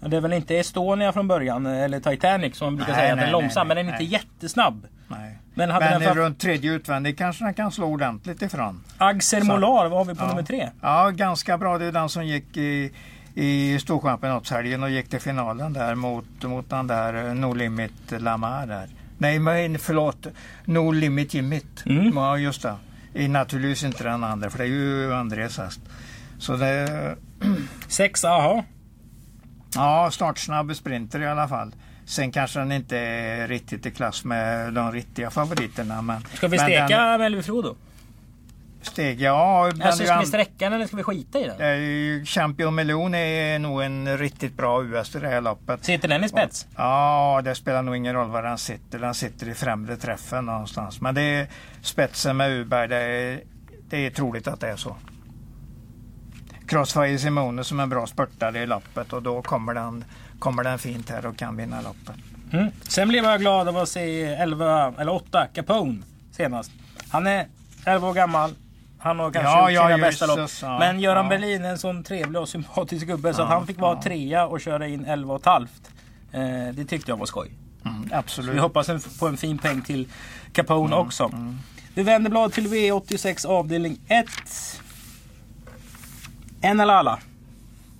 Det 0.00 0.16
är 0.16 0.20
väl 0.20 0.32
inte 0.32 0.56
Estonia 0.56 1.12
från 1.12 1.28
början 1.28 1.66
eller 1.66 2.00
Titanic 2.00 2.56
som 2.56 2.66
man 2.66 2.76
brukar 2.76 2.92
Nej, 2.92 3.00
säga 3.00 3.12
att 3.12 3.18
den 3.18 3.28
är 3.28 3.32
långsam. 3.32 3.68
men 3.68 3.76
den 3.76 3.88
är 3.88 3.92
inte 3.92 4.04
jättesnabb. 4.04 4.86
Nej. 5.08 5.38
Men 5.54 5.70
hade 5.70 5.84
Men 5.90 6.00
den 6.00 6.08
fått 6.08 6.16
runt 6.18 6.38
tredje 6.40 6.72
utvändig 6.72 7.18
kanske 7.18 7.44
den 7.44 7.54
kan 7.54 7.72
slå 7.72 7.86
ordentligt 7.86 8.42
ifrån. 8.42 8.84
Agser 8.98 9.42
Molar, 9.42 9.88
vad 9.88 9.98
har 9.98 10.04
vi 10.04 10.14
på 10.14 10.24
Ja. 10.24 10.28
nummer 10.28 10.42
3? 10.42 10.68
Ja, 10.80 11.10
ganska 11.10 11.58
bra. 11.58 11.78
Det 11.78 11.84
är 11.84 11.92
den 11.92 12.08
som 12.08 12.26
gick 12.26 12.56
i, 12.56 12.90
i 13.34 13.78
Storchampionatshelgen 13.78 14.82
och 14.82 14.90
gick 14.90 15.08
till 15.08 15.20
finalen 15.20 15.72
där 15.72 15.94
mot, 15.94 16.42
mot 16.42 16.70
den 16.70 16.86
där 16.86 17.26
eh, 17.28 17.34
No 17.34 17.54
Limit 17.54 17.92
Lamar 18.18 18.66
där. 18.66 18.86
Nej, 19.18 19.38
men 19.38 19.78
förlåt. 19.78 20.26
No 20.64 20.90
Limit 20.92 21.34
Jimmit. 21.34 21.82
Mm. 21.86 22.12
Ja, 22.16 22.38
just 22.38 22.62
det. 23.12 23.28
Naturligtvis 23.28 23.84
inte 23.84 24.04
den 24.04 24.24
andra, 24.24 24.50
för 24.50 24.58
det 24.58 24.64
är 24.64 24.68
ju 24.68 25.14
Andres 25.14 25.58
häst. 25.58 25.80
Så 26.38 26.56
det... 26.56 27.16
6, 27.88 28.24
aha. 28.24 28.64
Ja, 29.74 30.10
startsnabb 30.12 30.76
sprinter 30.76 31.20
i 31.20 31.26
alla 31.26 31.48
fall. 31.48 31.74
Sen 32.06 32.32
kanske 32.32 32.58
den 32.58 32.72
inte 32.72 32.98
är 32.98 33.48
riktigt 33.48 33.86
i 33.86 33.90
klass 33.90 34.24
med 34.24 34.72
de 34.72 34.92
riktiga 34.92 35.30
favoriterna. 35.30 36.02
Men, 36.02 36.20
Ska 36.34 36.48
vi 36.48 36.56
men 36.56 36.66
steka 36.66 36.98
den- 37.00 37.20
Melvifro 37.20 37.62
då? 37.62 37.76
Steg, 38.82 39.20
ja. 39.20 39.72
Alltså 39.82 40.04
ska 40.04 40.20
vi 40.20 40.26
sträcka 40.26 40.64
den 40.64 40.72
eller 40.72 40.86
ska 40.86 40.96
vi 40.96 41.02
skita 41.02 41.40
i 41.40 41.44
den? 41.58 41.82
ju 41.82 42.24
Champion 42.24 42.74
Melon 42.74 43.14
är 43.14 43.58
nog 43.58 43.82
en 43.82 44.18
riktigt 44.18 44.56
bra 44.56 44.84
US 44.84 45.16
i 45.16 45.18
det 45.18 45.28
här 45.28 45.40
loppet. 45.40 45.84
Sitter 45.84 46.08
den 46.08 46.24
i 46.24 46.28
spets? 46.28 46.66
Ja, 46.76 47.40
det 47.44 47.54
spelar 47.54 47.82
nog 47.82 47.96
ingen 47.96 48.14
roll 48.14 48.30
var 48.30 48.42
den 48.42 48.58
sitter. 48.58 48.98
Den 48.98 49.14
sitter 49.14 49.48
i 49.48 49.54
främre 49.54 49.96
träffen 49.96 50.46
någonstans. 50.46 51.00
Men 51.00 51.14
det 51.14 51.22
är 51.22 51.46
spetsen 51.82 52.36
med 52.36 52.50
Uberg. 52.50 52.88
Det 52.88 52.96
är, 52.96 53.40
det 53.88 54.06
är 54.06 54.10
troligt 54.10 54.48
att 54.48 54.60
det 54.60 54.68
är 54.68 54.76
så. 54.76 54.96
Crossfire 56.68 57.18
Simone 57.18 57.64
som 57.64 57.80
är 57.80 57.86
bra 57.86 58.06
spurtare 58.06 58.58
i 58.62 58.66
loppet 58.66 59.12
och 59.12 59.22
då 59.22 59.42
kommer 59.42 59.74
den, 59.74 60.04
kommer 60.38 60.64
den 60.64 60.78
fint 60.78 61.10
här 61.10 61.26
och 61.26 61.36
kan 61.36 61.56
vinna 61.56 61.80
loppet. 61.80 62.16
Mm. 62.52 62.68
Sen 62.82 63.08
blev 63.08 63.24
jag 63.24 63.40
glad 63.40 63.68
av 63.68 63.76
att 63.76 63.88
se 63.88 64.22
11 64.24 64.94
eller 64.98 65.12
8 65.12 65.46
Capone 65.54 66.02
senast. 66.32 66.70
Han 67.10 67.26
är 67.26 67.46
11 67.84 68.08
år 68.08 68.14
gammal. 68.14 68.50
Han 68.98 69.18
har 69.18 69.30
kanske 69.30 69.50
Ja, 69.50 69.70
gjort 69.70 69.82
sina 69.92 69.98
bästa 69.98 70.26
lopp. 70.26 70.50
ja. 70.62 70.78
Men 70.78 71.00
Göran 71.00 71.24
Ja. 71.24 71.28
Berlin 71.30 71.64
är 71.64 71.70
en 71.70 71.78
sån 71.78 72.04
trevlig 72.04 72.40
och 72.42 72.48
sympatisk 72.48 73.06
gubbe 73.06 73.34
så 73.34 73.42
att 73.42 73.48
han 73.48 73.66
fick 73.66 73.78
vara 73.80 74.02
trea 74.02 74.46
och 74.46 74.60
köra 74.60 74.86
in 74.88 75.04
11 75.04 75.34
och 75.34 75.46
halvt. 75.46 75.90
Eh, 76.32 76.40
det 76.74 76.84
tyckte 76.84 77.10
jag 77.10 77.16
var 77.16 77.26
skoj. 77.26 77.50
Mm, 77.84 78.02
Så 78.02 78.08
vi 78.08 78.14
absolut. 78.14 78.60
hoppas 78.60 79.18
på 79.18 79.26
en 79.28 79.36
fin 79.36 79.58
peng 79.58 79.82
till 79.82 80.08
Capone 80.52 80.86
Mm, 80.96 81.06
också. 81.06 81.30
Vi 81.94 82.02
vänder 82.02 82.30
blad 82.30 82.52
till 82.52 82.66
V86 82.68 83.46
avdelning 83.46 83.98
1. 84.08 84.26
En 86.60 86.80
eller 86.80 86.94
alla? 86.94 87.18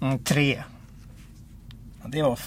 Mm, 0.01 0.19
tre. 0.19 0.63
Det 2.09 2.23
var 2.23 2.39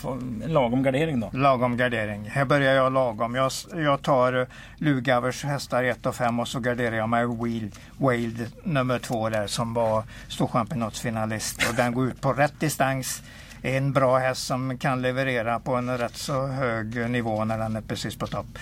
lagom 0.48 0.84
gardering 0.84 1.20
då. 1.20 1.30
Lagom 1.34 1.78
gardering. 1.78 2.30
Här 2.30 2.46
börjar 2.46 2.74
jag 2.74 2.94
lagom. 2.94 3.36
Jag, 3.36 3.52
jag 3.76 4.02
tar 4.02 4.34
eh, 4.34 4.48
Lugavers 4.78 5.44
hästar 5.44 5.84
1 5.84 6.06
och 6.06 6.16
5 6.16 6.40
och 6.40 6.48
så 6.48 6.60
garderar 6.60 6.96
jag 6.96 7.10
med 7.10 7.28
Wheel, 7.28 7.72
Wild 7.98 8.52
nummer 8.64 9.00
2 9.00 9.30
där 9.30 9.48
som 9.48 9.74
var 9.74 10.04
storchampionatsfinalist. 10.28 11.70
Och 11.70 11.76
den 11.76 11.94
går 11.94 12.08
ut 12.08 12.22
på 12.22 12.34
rätt 12.34 12.60
distans. 12.60 13.24
En 13.62 13.94
bra 13.94 14.18
häst 14.18 14.48
som 14.48 14.78
kan 14.78 15.02
leverera 15.02 15.60
på 15.60 15.76
en 15.76 15.98
rätt 15.98 16.16
så 16.16 16.48
hög 16.48 17.10
nivå 17.10 17.46
när 17.46 17.58
den 17.58 17.76
är 17.76 17.82
precis 17.82 18.16
på 18.16 18.28
topp. 18.28 18.58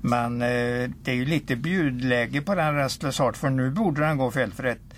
Men 0.00 0.42
eh, 0.42 0.90
det 1.02 1.10
är 1.10 1.14
ju 1.14 1.24
lite 1.24 1.56
bjudläge 1.56 2.40
på 2.40 2.54
den 2.54 2.74
Restless 2.74 3.16
för 3.16 3.50
nu 3.50 3.70
borde 3.70 4.00
den 4.00 4.18
gå 4.18 4.30
felfritt. 4.30 4.91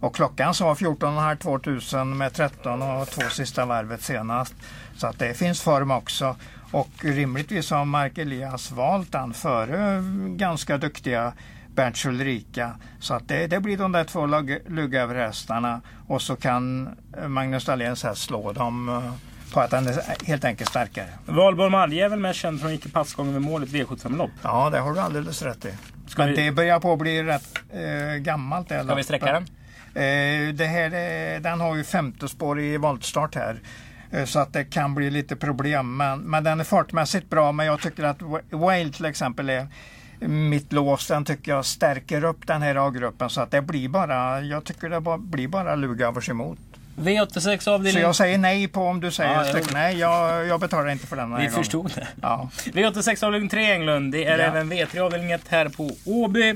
Och 0.00 0.14
klockan 0.14 0.54
sa 0.54 0.74
14,5 0.74 1.36
2000 1.36 2.16
med 2.18 2.32
13 2.34 2.82
och 2.82 3.06
två 3.08 3.22
sista 3.30 3.64
varvet 3.66 4.02
senast. 4.02 4.54
Så 4.96 5.06
att 5.06 5.18
det 5.18 5.34
finns 5.34 5.62
form 5.62 5.90
också. 5.90 6.36
Och 6.72 6.88
rimligtvis 7.02 7.70
har 7.70 7.84
Mark 7.84 8.18
Elias 8.18 8.70
valt 8.72 9.12
den 9.12 9.34
före 9.34 10.02
ganska 10.36 10.78
duktiga 10.78 11.32
Bernt 11.74 12.04
Ulrika. 12.04 12.70
Så 13.00 13.14
att 13.14 13.28
det, 13.28 13.46
det 13.46 13.60
blir 13.60 13.76
de 13.76 13.92
där 13.92 14.04
två 14.04 14.20
lugg- 14.26 14.70
luggöverhästarna 14.70 15.80
och 16.08 16.22
så 16.22 16.36
kan 16.36 16.88
Magnus 17.26 17.64
Dahléns 17.64 18.02
häst 18.04 18.22
slå 18.22 18.52
dem 18.52 18.88
eh, 18.88 19.12
på 19.52 19.60
att 19.60 19.70
den 19.70 19.86
är 19.88 20.26
helt 20.26 20.44
enkelt 20.44 20.70
starkare. 20.70 21.08
Valborg 21.26 21.70
Malje 21.70 22.04
är 22.04 22.08
väl 22.08 22.18
mest 22.18 22.38
känd 22.40 22.60
från 22.60 22.72
icke 22.72 22.88
passgången 22.88 23.32
med 23.32 23.42
målet 23.42 23.68
V75-lopp. 23.68 24.30
Ja, 24.42 24.70
det 24.70 24.78
har 24.78 24.92
du 24.94 25.00
alldeles 25.00 25.42
rätt 25.42 25.64
i. 25.64 25.72
Ska 26.06 26.22
Men 26.22 26.30
vi- 26.34 26.36
det 26.44 26.52
börjar 26.52 26.80
på 26.80 26.92
att 26.92 26.98
bli 26.98 27.22
rätt 27.22 27.58
eh, 27.72 28.16
gammalt. 28.18 28.66
Ska 28.66 28.94
vi 28.94 29.04
sträcka 29.04 29.32
den? 29.32 29.46
Eh, 29.96 30.54
det 30.54 30.66
här, 30.66 30.90
är- 30.94 31.40
den 31.40 31.60
har 31.60 31.76
ju 31.76 31.84
femte 31.84 32.28
spår 32.28 32.60
i 32.60 32.76
voltstart 32.76 33.34
här. 33.34 33.60
Eh, 34.10 34.24
Så 34.24 34.38
att 34.38 34.52
det 34.52 34.64
kan 34.64 34.94
bli 34.94 35.10
lite 35.10 35.36
problem. 35.36 35.96
Men, 35.96 36.18
men 36.18 36.44
den 36.44 36.60
är 36.60 36.64
fartmässigt 36.64 37.30
bra. 37.30 37.52
Men 37.52 37.66
jag 37.66 37.80
tycker 37.80 38.04
att 38.04 38.18
Whale 38.50 38.90
till 38.92 39.04
exempel 39.04 39.50
är 39.50 39.66
mitt 40.28 40.72
lås. 40.72 41.06
Den 41.08 41.24
tycker 41.24 41.52
jag 41.52 41.64
stärker 41.64 42.24
upp 42.24 42.46
den 42.46 42.62
här 42.62 42.86
A-gruppen. 42.88 43.30
Så 43.30 43.40
att 43.40 43.50
det 43.50 43.62
blir 43.62 43.88
bara, 43.88 44.40
jag 44.40 44.64
tycker 44.64 44.88
det 44.90 45.00
bara, 45.00 45.18
blir 45.18 45.48
bara 45.48 45.74
Lugavers 45.74 46.28
emot. 46.28 46.58
V86 46.98 47.58
Så 47.58 47.74
avdelning... 47.74 48.02
jag 48.02 48.16
säger 48.16 48.38
nej 48.38 48.68
på 48.68 48.80
om 48.86 49.00
du 49.00 49.10
säger 49.10 49.32
Ja, 49.34 49.46
jag- 49.46 49.72
Nej, 49.72 49.98
jag, 49.98 50.46
jag 50.46 50.60
betalar 50.60 50.88
inte 50.90 51.06
för 51.06 51.16
den 51.16 51.32
här 51.32 51.38
Vi 51.38 51.44
gången. 51.46 51.56
förstod 51.58 51.92
det. 51.94 52.06
Ja. 52.22 52.48
V86 52.64 53.24
avdelning 53.26 53.48
3 53.48 53.72
Englund. 53.72 54.12
Det 54.12 54.24
är 54.26 54.38
Ja. 54.38 54.44
även 54.44 54.72
V3 54.72 54.98
avdelning 55.00 55.30
1 55.32 55.42
här 55.48 55.68
på 55.68 55.90
Åby. 56.04 56.54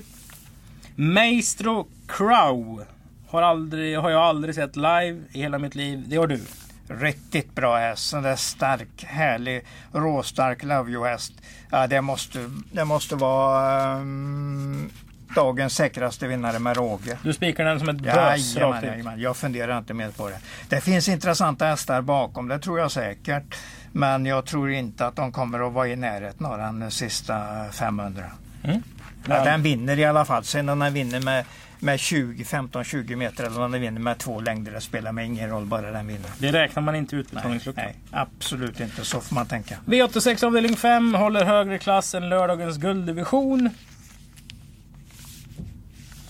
Maestro 0.96 1.87
Crow. 2.09 2.85
Har, 3.31 3.43
aldrig, 3.43 3.99
har 3.99 4.11
jag 4.11 4.23
aldrig 4.23 4.55
sett 4.55 4.77
live 4.77 5.19
i 5.33 5.40
hela 5.40 5.59
mitt 5.59 5.75
liv. 5.75 6.05
Det 6.07 6.16
har 6.16 6.27
du. 6.27 6.40
Riktigt 6.88 7.55
bra 7.55 7.77
häst. 7.77 8.12
En 8.12 8.23
där 8.23 8.37
stark, 8.37 9.05
härlig, 9.05 9.64
råstark 9.93 10.62
Love 10.62 10.90
You-häst. 10.90 11.33
Ja, 11.71 11.87
det, 11.87 12.01
måste, 12.01 12.51
det 12.73 12.85
måste 12.85 13.16
vara 13.16 13.95
um, 13.97 14.90
dagens 15.35 15.75
säkraste 15.75 16.27
vinnare 16.27 16.59
med 16.59 16.77
råge. 16.77 17.19
Du 17.23 17.33
spikar 17.33 17.64
den 17.64 17.79
som 17.79 17.88
ett 17.88 18.01
bös 18.01 18.57
rakt 18.57 18.85
ut. 18.85 19.07
jag 19.16 19.37
funderar 19.37 19.79
inte 19.79 19.95
mer 19.95 20.11
på 20.11 20.29
det. 20.29 20.38
Det 20.69 20.81
finns 20.81 21.09
intressanta 21.09 21.66
hästar 21.66 22.03
bakom, 22.03 22.49
det 22.49 22.59
tror 22.59 22.79
jag 22.79 22.90
säkert. 22.90 23.57
Men 23.93 24.27
jag 24.27 24.45
tror 24.45 24.71
inte 24.71 25.07
att 25.07 25.16
de 25.16 25.33
kommer 25.33 25.66
att 25.66 25.73
vara 25.73 25.88
i 25.88 25.97
närheten 25.97 26.47
av 26.47 26.59
den 26.59 26.90
sista 26.90 27.64
500. 27.73 28.25
Mm. 28.62 28.83
Ja. 29.29 29.45
den 29.45 29.62
vinner 29.62 29.99
i 29.99 30.05
alla 30.05 30.25
fall. 30.25 30.45
Sen 30.45 30.69
om 30.69 30.79
den 30.79 30.93
vinner 30.93 31.21
med, 31.21 31.45
med 31.81 32.01
20, 32.01 32.45
15, 32.45 32.85
20 32.85 33.16
meter 33.16 33.45
eller 33.45 33.61
om 33.62 33.73
den 33.73 33.81
vinner 33.81 34.01
med 34.01 34.19
två 34.19 34.40
längder, 34.40 34.73
det 34.73 34.81
spelar 34.81 35.12
mig 35.12 35.27
ingen 35.27 35.51
roll, 35.51 35.66
bara 35.66 35.90
den 35.90 36.07
vinner. 36.07 36.31
Det 36.38 36.53
räknar 36.53 36.83
man 36.83 36.95
inte 36.95 37.16
ut 37.16 37.33
Nej, 37.33 37.61
nej, 37.77 37.97
absolut 38.11 38.81
inte. 38.81 39.05
Så 39.05 39.21
får 39.21 39.35
man 39.35 39.47
tänka. 39.47 39.77
V86 39.87 40.45
avdelning 40.45 40.77
5 40.77 41.14
håller 41.14 41.45
högre 41.45 41.79
klass 41.79 42.14
än 42.14 42.29
lördagens 42.29 42.77
gulddivision. 42.77 43.71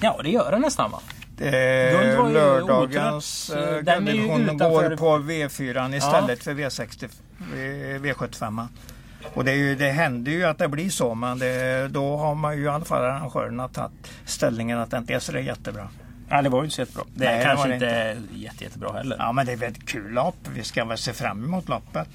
Ja, 0.00 0.20
det 0.22 0.30
gör 0.30 0.50
den 0.50 0.60
nästan 0.60 0.90
va? 0.90 1.00
Eh, 1.38 2.30
lördagens 2.32 3.50
eh, 3.50 3.80
gulddivision 3.80 4.40
utanför- 4.44 4.88
går 4.90 4.96
på 4.96 5.18
V4 5.18 5.96
istället 5.96 6.42
för 6.44 6.54
V60, 6.54 7.08
V- 7.54 7.98
V75. 7.98 8.66
Och 9.34 9.44
det, 9.44 9.50
är 9.50 9.56
ju, 9.56 9.74
det 9.74 9.90
händer 9.90 10.32
ju 10.32 10.44
att 10.44 10.58
det 10.58 10.68
blir 10.68 10.90
så 10.90 11.14
men 11.14 11.38
det, 11.38 11.88
då 11.88 12.16
har 12.16 12.34
man 12.34 12.56
ju 12.56 12.62
i 12.62 12.68
alla 12.68 12.84
fall 12.84 13.02
arrangörerna 13.04 13.68
tagit 13.68 13.92
ställningen 14.24 14.78
att 14.78 14.90
det 14.90 14.96
inte 14.98 15.14
är 15.14 15.18
så 15.18 15.32
det 15.32 15.38
är 15.38 15.42
jättebra. 15.42 15.88
Nej, 16.28 16.42
det 16.42 16.48
var 16.48 16.58
ju 16.58 16.64
inte 16.64 16.74
så 16.74 16.82
jättebra. 16.82 17.04
Det 17.14 17.24
Nej, 17.24 17.40
är 17.40 17.44
kanske 17.44 17.68
det 17.68 17.74
inte 17.74 18.16
jätte, 18.34 18.64
jättebra 18.64 18.92
heller. 18.92 19.16
Ja 19.18 19.32
men 19.32 19.46
det 19.46 19.52
är 19.52 19.56
väl 19.56 19.70
ett 19.70 19.86
kul 19.86 20.12
lopp. 20.12 20.36
Vi 20.54 20.62
ska 20.62 20.84
väl 20.84 20.98
se 20.98 21.12
fram 21.12 21.44
emot 21.44 21.68
loppet. 21.68 22.08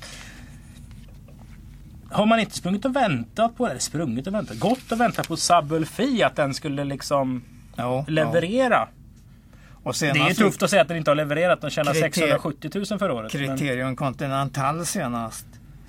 Har 2.11 2.25
man 2.25 2.39
inte 2.39 2.55
sprungit 2.57 2.85
och 2.85 2.95
väntat 2.95 3.57
på 3.57 3.67
det? 3.67 3.79
Sprungit 3.79 4.27
och 4.27 4.33
väntat? 4.33 4.59
Gått 4.59 4.91
och 4.91 4.99
väntat 4.99 5.27
på 5.27 5.37
Sabulfi 5.37 6.23
att 6.23 6.35
den 6.35 6.53
skulle 6.53 6.83
liksom 6.83 7.43
Jo, 7.77 8.05
leverera. 8.07 8.69
Ja. 8.75 8.87
Och 9.83 9.95
Det 9.99 10.05
är 10.05 10.13
ju 10.13 10.19
senast 10.19 10.39
tufft 10.39 10.63
att 10.63 10.69
säga 10.69 10.81
att 10.81 10.87
den 10.87 10.97
inte 10.97 11.11
har 11.11 11.15
levererat. 11.15 11.61
Den 11.61 11.69
tjänar 11.69 11.93
Kriter- 11.93 12.01
670 12.01 12.71
000 12.89 12.99
förra 12.99 13.13
året. 13.13 13.33
Men 13.33 13.57
Criterion 13.57 13.95
Continental 13.95 14.85
senast. 14.85 15.45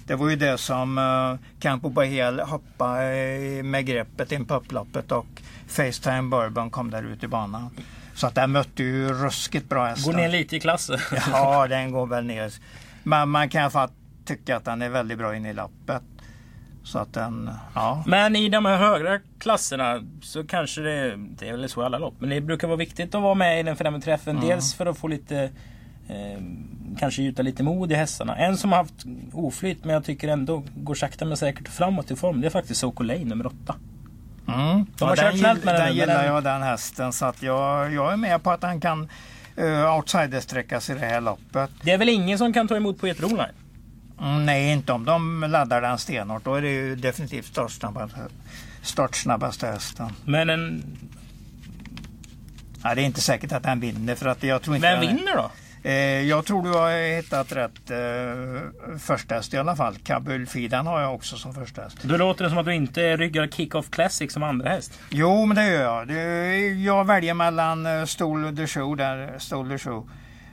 Det 0.07 0.15
var 0.15 0.31
ju 0.31 0.37
det 0.37 0.59
som 0.59 0.99
uh, 0.99 1.39
Campo 1.61 1.89
Bahel 1.89 2.41
hoppade 2.41 3.15
eh, 3.15 3.65
med 3.65 3.87
greppet 3.87 4.33
in 4.33 4.45
på 4.45 4.55
upploppet 4.55 5.13
och 5.13 5.27
Facetime 5.67 6.23
Bourbon 6.23 6.71
kom 6.71 6.91
där 6.91 7.03
ut 7.03 7.25
i 7.25 7.29
banan. 7.29 7.71
Så 8.15 8.27
att 8.27 8.35
den 8.35 8.53
mötte 8.53 8.83
ju 8.83 9.13
ruskigt 9.13 9.69
bra 9.69 9.87
hästar. 9.87 10.13
går 10.13 10.19
ner 10.19 10.29
lite 10.29 10.57
i 10.57 10.61
klass. 10.61 10.91
Ja, 11.33 11.67
den 11.67 11.91
går 11.91 12.07
väl 12.07 12.25
ner. 12.25 12.53
Men 13.03 13.29
man 13.29 13.49
kan 13.49 13.61
i 13.61 13.63
alla 13.63 13.71
fall 13.71 13.89
tycka 14.25 14.57
att 14.57 14.65
den 14.65 14.83
är 14.83 14.89
väldigt 14.89 15.19
bra 15.19 15.37
in 15.37 15.47
i 15.47 15.53
loppet. 15.53 16.03
Så 16.85 16.99
att 16.99 17.13
den, 17.13 17.51
ja. 17.75 18.05
Men 18.07 18.37
i 18.37 18.49
de 18.49 18.65
här 18.65 18.77
högre 18.77 19.21
klasserna 19.39 20.03
så 20.23 20.45
kanske 20.45 20.81
det, 20.81 21.17
det 21.17 21.49
är 21.49 21.53
väl 21.53 21.69
så 21.69 21.83
i 21.83 21.85
alla 21.85 21.99
lopp, 21.99 22.15
men 22.19 22.31
det 22.31 22.41
brukar 22.41 22.69
vara 22.69 22.77
viktigt 22.77 23.15
att 23.15 23.23
vara 23.23 23.35
med 23.35 23.61
i 23.61 23.63
den 23.63 23.77
främre 23.77 24.01
träffen. 24.01 24.41
Dels 24.41 24.75
för 24.75 24.87
att 24.87 24.99
få 24.99 25.09
lite, 25.09 25.51
eh, 26.09 26.43
kanske 26.99 27.23
gjuta 27.23 27.43
lite 27.43 27.63
mod 27.63 27.93
i 27.93 27.95
hästarna. 27.95 28.37
En 28.37 28.57
som 28.57 28.73
har 28.73 28.79
haft 28.79 29.05
oflyt 29.33 29.85
men 29.85 29.95
jag 29.95 30.05
tycker 30.05 30.29
ändå 30.29 30.63
går 30.77 30.95
sakta 30.95 31.25
men 31.25 31.37
säkert 31.37 31.69
framåt 31.69 32.11
i 32.11 32.17
form. 32.17 32.41
Det 32.41 32.47
är 32.47 32.51
faktiskt 32.51 32.81
Sokolej 32.81 33.25
nummer 33.25 33.47
8. 33.47 33.75
Mm. 34.49 34.87
De 34.99 35.05
har 35.05 35.11
Ja, 35.11 35.17
kört 35.17 35.31
den 35.31 35.39
snällt 35.39 35.65
med 35.65 35.75
den 35.75 35.87
den 35.87 35.97
gillar 35.97 36.25
jag 36.25 36.45
den 36.45 36.63
hästen 36.63 37.13
så 37.13 37.27
att 37.27 37.43
jag, 37.43 37.93
jag 37.93 38.13
är 38.13 38.17
med 38.17 38.43
på 38.43 38.51
att 38.51 38.63
han 38.63 38.81
kan 38.81 39.09
uh, 39.59 39.97
outsidersträckas 39.97 40.91
i 40.91 40.95
det 40.95 41.07
här 41.07 41.21
loppet. 41.21 41.71
Det 41.83 41.91
är 41.91 41.99
väl 41.99 42.09
ingen 42.09 42.39
som 42.39 42.53
kan 42.53 42.69
ta 42.69 42.77
emot 42.77 43.01
på 43.01 43.07
Roline? 43.07 43.55
Mm, 44.21 44.47
nej, 44.47 44.73
inte 44.73 44.93
om 44.93 45.05
de 45.05 45.47
laddar 45.49 45.83
den 45.83 45.99
stenhårt. 45.99 46.45
Då 46.45 46.55
är 46.55 46.63
det 46.63 46.71
ju 46.71 46.97
definitivt 46.97 47.47
startsnabbaste, 47.47 48.19
startsnabbaste 48.83 49.67
hästen. 49.67 50.13
Men 50.25 50.51
en, 50.51 50.83
Ja, 52.83 52.95
det 52.95 53.03
är 53.03 53.05
inte 53.05 53.21
säkert 53.21 53.53
att 53.53 53.63
den 53.63 53.81
vinner 53.81 54.15
för 54.15 54.27
att 54.27 54.43
jag 54.43 54.63
tror 54.63 54.77
inte... 54.77 54.89
vem 54.89 55.01
vinner 55.01 55.37
då? 55.37 55.51
Eh, 55.87 56.23
jag 56.23 56.47
tror 56.47 56.63
du 56.63 56.71
har 56.71 57.17
hittat 57.17 57.53
rätt 57.53 57.91
eh, 57.91 58.99
första 58.99 59.35
häst 59.35 59.55
i 59.55 59.57
alla 59.57 59.77
fall. 59.77 59.97
Kabul 60.05 60.47
Fidan 60.47 60.87
har 60.87 61.01
jag 61.01 61.15
också 61.15 61.37
som 61.37 61.55
första 61.55 61.83
häst. 61.83 61.99
Då 62.03 62.17
låter 62.17 62.45
det 62.45 62.51
som 62.51 62.59
att 62.59 62.67
du 62.67 62.75
inte 62.75 63.17
ryggar 63.17 63.47
Kick-Off 63.47 63.91
Classic 63.91 64.33
som 64.33 64.43
andra 64.43 64.69
häst. 64.69 64.99
Jo, 65.11 65.47
men 65.47 65.57
det 65.57 65.67
gör 65.67 65.83
jag. 65.83 66.11
Jag 66.77 67.07
väljer 67.07 67.35
mellan 67.35 67.87
uh, 67.87 68.05
Stol 68.05 68.55
de 68.55 68.67
Show 68.67 68.97
där, 68.97 69.39
Stol 69.39 69.69
de 69.69 69.79
Show. 69.79 70.11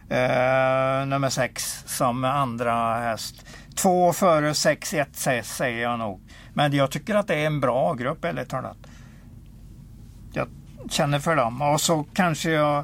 Eh, 0.09 1.05
nummer 1.05 1.29
6 1.29 1.83
som 1.85 2.23
andra 2.23 2.99
häst. 2.99 3.45
Två 3.75 4.13
före 4.13 4.53
6 4.53 4.93
1 4.93 5.09
säger 5.43 5.81
jag 5.81 5.99
nog. 5.99 6.21
Men 6.53 6.73
jag 6.73 6.91
tycker 6.91 7.15
att 7.15 7.27
det 7.27 7.35
är 7.35 7.45
en 7.45 7.59
bra 7.59 7.93
grupp 7.93 8.25
ärligt 8.25 8.49
talat. 8.49 8.77
Jag 10.33 10.47
känner 10.89 11.19
för 11.19 11.35
dem 11.35 11.61
och 11.61 11.81
så 11.81 12.05
kanske 12.13 12.51
jag 12.51 12.83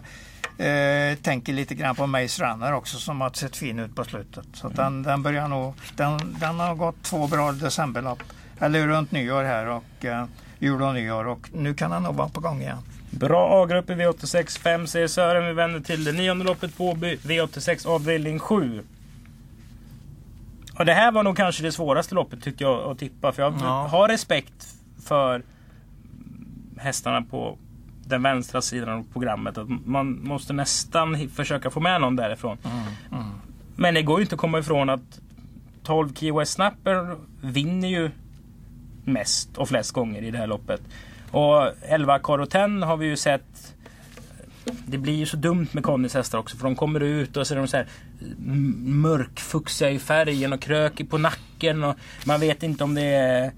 eh, 0.60 1.16
tänker 1.22 1.54
lite 1.54 1.76
grann 1.76 1.96
på 1.96 2.08
Maze 2.08 2.44
Runner 2.44 2.74
också 2.74 2.98
som 2.98 3.22
har 3.22 3.30
sett 3.30 3.58
fin 3.58 3.80
ut 3.80 3.96
på 3.96 4.04
slutet. 4.04 4.46
Så 4.54 4.68
mm. 4.68 4.76
den, 4.76 5.04
den 5.04 5.24
börjar 5.24 5.48
nog, 5.48 5.74
den, 5.96 6.36
den 6.40 6.60
har 6.60 6.76
gått 6.76 7.04
två 7.04 7.28
bra 7.28 7.52
decemberlopp. 7.52 8.24
Eller 8.60 8.88
runt 8.88 9.12
nyår 9.12 9.44
här 9.44 9.68
och 9.68 10.06
eh, 10.06 10.26
jul 10.60 10.82
och 10.82 10.94
nyår 10.94 11.28
och 11.28 11.50
nu 11.54 11.74
kan 11.74 11.92
han 11.92 12.04
nog 12.04 12.16
vara 12.16 12.30
på 12.30 12.40
gång 12.40 12.62
igen. 12.62 12.78
Bra 13.12 13.64
A-grupp 13.64 13.90
i 13.90 13.94
V86 13.94 14.60
5 14.60 14.88
säger 14.88 15.08
Sören. 15.08 15.48
Vi 15.48 15.54
vänder 15.54 15.80
till 15.80 16.04
det 16.04 16.12
nionde 16.12 16.46
loppet 16.46 16.78
på 16.78 16.94
V86 16.94 17.88
avdelning 17.88 18.40
7. 18.40 18.84
Och 20.80 20.86
det 20.86 20.94
här 20.94 21.12
var 21.12 21.24
nog 21.24 21.38
kanske 21.38 21.64
det 21.64 21.72
svåraste 21.72 22.16
loppet 22.16 22.44
tyckte 22.44 22.64
jag 22.64 22.92
att 22.92 23.00
tippa. 23.00 23.32
För 23.32 23.44
jag 23.44 23.54
ja. 23.62 23.88
har 23.88 24.08
respekt 24.08 24.68
för 25.04 25.44
hästarna 26.78 27.22
på 27.22 27.58
den 28.10 28.24
vänstra 28.24 28.62
sidan 28.62 28.90
av 28.90 29.06
programmet. 29.14 29.58
Att 29.58 29.68
man 29.86 30.24
måste 30.24 30.54
nästan 30.54 31.30
försöka 31.30 31.70
få 31.70 31.80
med 31.80 32.02
någon 32.02 32.16
därifrån. 32.16 32.58
Mm, 32.64 33.24
mm. 33.24 33.34
Men 33.76 33.94
det 33.94 34.02
går 34.02 34.20
ju 34.20 34.24
inte 34.24 34.36
att 34.36 34.42
komma 34.42 34.60
ifrån 34.60 34.90
att 34.90 35.20
12 35.84 36.14
Key 36.14 36.32
West 36.32 36.54
Snapper 36.54 37.16
vinner 37.42 37.88
ju 37.88 38.12
mest 39.04 39.58
och 39.58 39.70
flest 39.70 39.92
gånger 39.92 40.22
i 40.22 40.32
det 40.32 40.38
här 40.38 40.48
loppet. 40.48 40.82
Och 41.32 41.72
11 41.82 42.20
Caroten 42.20 42.84
har 42.84 42.98
vi 42.98 43.06
ju 43.06 43.18
sett 43.18 43.76
det 44.86 44.98
blir 44.98 45.14
ju 45.14 45.26
så 45.26 45.38
dumt 45.38 45.68
med 45.72 45.84
Connys 45.84 46.14
hästar 46.14 46.38
också 46.38 46.58
för 46.58 46.64
de 46.64 46.76
kommer 46.76 47.00
ut 47.00 47.38
och 47.38 47.48
så 47.48 47.54
är 47.54 47.58
de 47.58 47.68
så 47.68 47.78
här 47.78 47.88
mörkfuxiga 48.84 49.90
i 49.90 50.00
färgen 50.00 50.54
och 50.54 50.62
kröker 50.62 51.06
på 51.06 51.18
nacken. 51.18 51.84
Och 51.84 51.96
man 52.26 52.40
vet 52.40 52.64
inte 52.64 52.84
om 52.84 52.96
det 52.96 53.02
är 53.02 53.52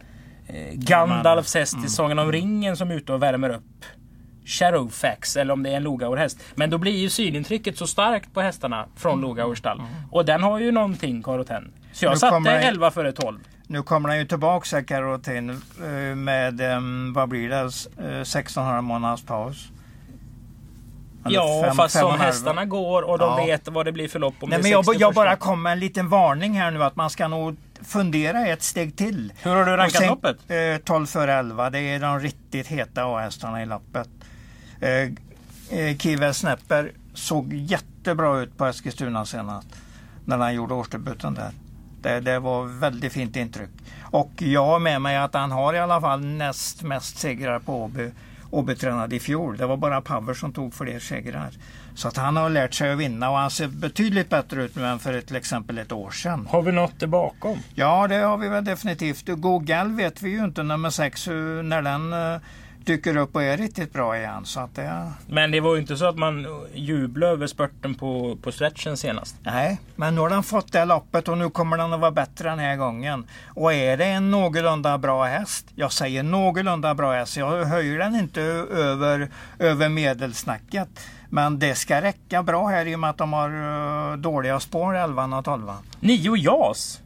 eh, 0.48 0.74
Gandalfs 0.74 1.56
häst 1.56 1.74
i 1.74 1.78
mm. 1.78 1.90
Sagan 1.90 2.20
om 2.20 2.32
ringen 2.32 2.78
som 2.78 2.92
är 2.92 2.96
ute 2.96 3.14
och 3.14 3.24
värmer 3.24 3.50
upp. 3.50 3.86
Shadowfax 4.45 5.36
eller 5.36 5.54
om 5.54 5.63
det 5.63 5.69
är 5.69 5.77
en 5.77 5.84
Logaur-häst. 5.84 6.39
Men 6.56 6.69
då 6.69 6.77
blir 6.77 6.97
ju 6.97 7.10
synintrycket 7.10 7.77
så 7.77 7.88
starkt 7.88 8.34
på 8.34 8.41
hästarna 8.41 8.86
från 8.95 9.13
mm. 9.13 9.21
Logaurs 9.21 9.58
stall. 9.58 9.80
Mm. 9.80 9.91
Och 10.12 10.25
den 10.25 10.43
har 10.43 10.60
ju 10.60 10.71
någonting 10.71 11.23
Caroten. 11.23 11.71
Så 11.91 12.06
jag 12.06 12.12
nu 12.12 12.17
satte 12.17 12.49
11 12.51 12.91
före 12.91 13.12
12. 13.12 13.39
Nu 13.67 13.84
kommer 13.84 14.10
han 14.10 14.17
ju 14.17 14.25
tillbaka 14.25 14.75
här 14.75 14.84
Caroten 14.84 15.49
eh, 15.49 16.15
med, 16.15 16.62
um, 16.62 17.13
vad 17.13 17.30
blir 17.30 17.49
det, 17.49 17.62
1600 18.21 18.75
eh, 18.75 18.82
månaders 18.82 19.23
paus. 19.23 19.71
Ja, 21.29 21.63
fem, 21.65 21.75
fast 21.75 21.99
som 21.99 22.19
hästarna 22.19 22.65
går 22.65 23.01
och 23.01 23.17
de 23.17 23.29
ja. 23.29 23.45
vet 23.45 23.67
vad 23.67 23.86
det 23.86 23.91
blir 23.91 24.07
för 24.07 24.19
lopp. 24.19 24.34
Om 24.39 24.49
Nej, 24.49 24.62
men 24.62 24.71
jag, 24.71 24.86
jag 24.95 25.13
bara 25.13 25.36
kom 25.36 25.62
med 25.62 25.71
en 25.71 25.79
liten 25.79 26.10
varning 26.10 26.53
här 26.53 26.71
nu 26.71 26.84
att 26.84 26.95
man 26.95 27.10
ska 27.10 27.27
nog 27.27 27.57
fundera 27.81 28.47
ett 28.47 28.63
steg 28.63 28.97
till. 28.97 29.34
Hur 29.41 29.51
har 29.51 29.65
du 29.65 29.71
rankat 29.77 30.01
sen, 30.01 30.07
loppet? 30.07 30.38
Eh, 30.47 30.77
12 30.84 31.05
före 31.05 31.34
11. 31.34 31.69
Det 31.69 31.79
är 31.79 31.99
de 31.99 32.19
riktigt 32.19 32.67
heta 32.67 33.03
A-hästarna 33.03 33.63
i 33.63 33.65
loppet. 33.65 34.10
Eh, 34.79 34.89
eh, 35.79 35.97
Kive 35.97 36.34
Snapper 36.34 36.91
såg 37.13 37.53
jättebra 37.53 38.39
ut 38.39 38.57
på 38.57 38.65
Eskilstuna 38.65 39.25
senast. 39.25 39.67
När 40.25 40.38
han 40.38 40.53
gjorde 40.53 40.73
årsdebuten 40.73 41.34
där. 41.34 41.51
Det, 42.01 42.19
det 42.19 42.39
var 42.39 42.63
väldigt 42.63 43.13
fint 43.13 43.36
intryck. 43.36 43.69
Och 44.01 44.31
jag 44.38 44.65
har 44.65 44.79
med 44.79 45.01
mig 45.01 45.17
att 45.17 45.34
han 45.34 45.51
har 45.51 45.73
i 45.73 45.79
alla 45.79 46.01
fall 46.01 46.25
näst 46.25 46.84
mest 46.84 47.17
segrar 47.17 47.60
på 47.60 47.84
Åby 47.84 48.12
obetränad 48.52 49.14
i 49.14 49.20
fjol. 49.20 49.58
Det 49.58 49.66
var 49.66 49.78
bara 49.78 50.02
Power 50.02 50.34
som 50.34 50.54
tog 50.54 50.74
fler 50.74 51.00
segrar. 51.00 51.52
Så 51.96 52.08
att 52.08 52.18
han 52.18 52.38
har 52.38 52.50
lärt 52.50 52.74
sig 52.74 52.92
att 52.92 52.98
vinna 52.98 53.30
och 53.30 53.38
han 53.38 53.52
ser 53.52 53.68
betydligt 53.68 54.30
bättre 54.30 54.64
ut 54.64 54.76
nu 54.76 54.86
än 54.86 55.00
för 55.00 55.22
till 55.22 55.36
exempel 55.36 55.78
ett 55.78 55.92
år 55.92 56.12
sedan. 56.12 56.48
Har 56.50 56.62
vi 56.62 56.72
något 56.72 57.00
där 57.00 57.08
bakom? 57.08 57.60
Ja, 57.76 58.08
det 58.08 58.16
har 58.16 58.38
vi 58.38 58.50
väl 58.50 58.66
definitivt. 58.66 59.28
Google 59.28 59.84
vet 59.84 60.22
vi 60.22 60.30
ju 60.30 60.44
inte 60.44 60.64
nummer 60.64 60.90
sex 60.90 61.28
när 61.28 61.82
den 61.82 62.14
eh, 62.14 62.42
dyker 62.86 63.17
upp 63.17 63.36
och 63.36 63.44
är 63.44 63.58
riktigt 63.58 63.94
bra 63.94 64.17
igen. 64.17 64.46
Så 64.46 64.60
att 64.60 64.76
det... 64.76 65.12
Men 65.28 65.52
det 65.52 65.60
var 65.60 65.76
ju 65.76 65.82
inte 65.82 65.98
så 65.98 66.06
att 66.06 66.17
man 66.17 66.48
jublade 66.74 67.32
över 67.32 67.48
spurten 67.48 67.96
på, 67.96 68.38
på 68.41 68.52
stretchen 68.52 68.98
senast? 68.98 69.36
Nej, 69.44 69.80
men 69.96 70.15
nu 70.15 70.22
har 70.22 70.30
den 70.30 70.44
fått 70.44 70.72
det 70.72 70.86
loppet 70.86 71.28
och 71.28 71.38
nu 71.38 71.50
kommer 71.50 71.78
den 71.78 71.94
att 71.94 72.00
vara 72.00 72.12
bättre 72.12 72.50
den 72.50 72.60
här 72.60 72.76
gången. 72.76 73.28
Och 73.48 73.74
är 73.74 73.98
det 73.98 74.06
en 74.06 74.32
någorlunda 74.32 74.98
bra 74.98 75.24
häst, 75.24 75.67
jag 75.76 75.91
säger 75.91 76.24
någorlunda 76.24 76.96
bra 76.96 77.13
häst, 77.13 77.38
jag 77.38 77.65
höjer 77.65 78.00
den 78.00 78.15
inte 78.15 78.41
över, 78.41 79.30
över 79.60 79.89
medelsnacket. 79.89 80.89
Men 81.30 81.60
det 81.60 81.76
ska 81.76 82.02
räcka 82.02 82.44
bra 82.44 82.67
här 82.67 82.86
i 82.86 82.96
och 82.96 83.00
med 83.00 83.10
att 83.10 83.17
de 83.17 83.34
har 83.34 83.50
uh, 83.50 84.17
dåliga 84.17 84.60
spår 84.60 84.96
11 84.96 85.26
och 85.38 85.46
12. 85.46 85.72
Nio 86.00 86.36
JAS? 86.36 87.02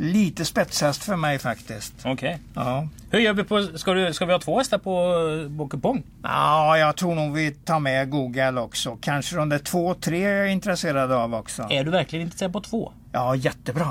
Lite 0.00 0.44
spetshäst 0.44 1.04
för 1.04 1.16
mig 1.16 1.38
faktiskt. 1.38 1.94
Okej. 2.00 2.12
Okay. 2.12 2.36
Ja. 2.54 2.88
Hur 3.10 3.18
gör 3.18 3.32
vi 3.32 3.44
på, 3.44 3.62
ska, 3.62 3.94
du, 3.94 4.12
ska 4.12 4.26
vi 4.26 4.32
ha 4.32 4.38
två 4.38 4.58
hästar 4.58 4.78
på, 4.78 5.14
på 5.58 5.68
kupong? 5.68 6.02
Ja, 6.22 6.78
jag 6.78 6.96
tror 6.96 7.14
nog 7.14 7.34
vi 7.34 7.50
tar 7.50 7.80
med 7.80 8.10
Google 8.10 8.60
också. 8.60 8.98
Kanske 9.00 9.36
de 9.36 9.48
där 9.48 9.58
två, 9.58 9.94
tre 9.94 10.24
är 10.24 10.36
jag 10.36 10.52
intresserad 10.52 11.12
av 11.12 11.34
också. 11.34 11.66
Är 11.70 11.84
du 11.84 11.90
verkligen 11.90 12.24
intresserad 12.24 12.52
på 12.52 12.60
två? 12.60 12.92
Ja, 13.12 13.34
jättebra. 13.34 13.88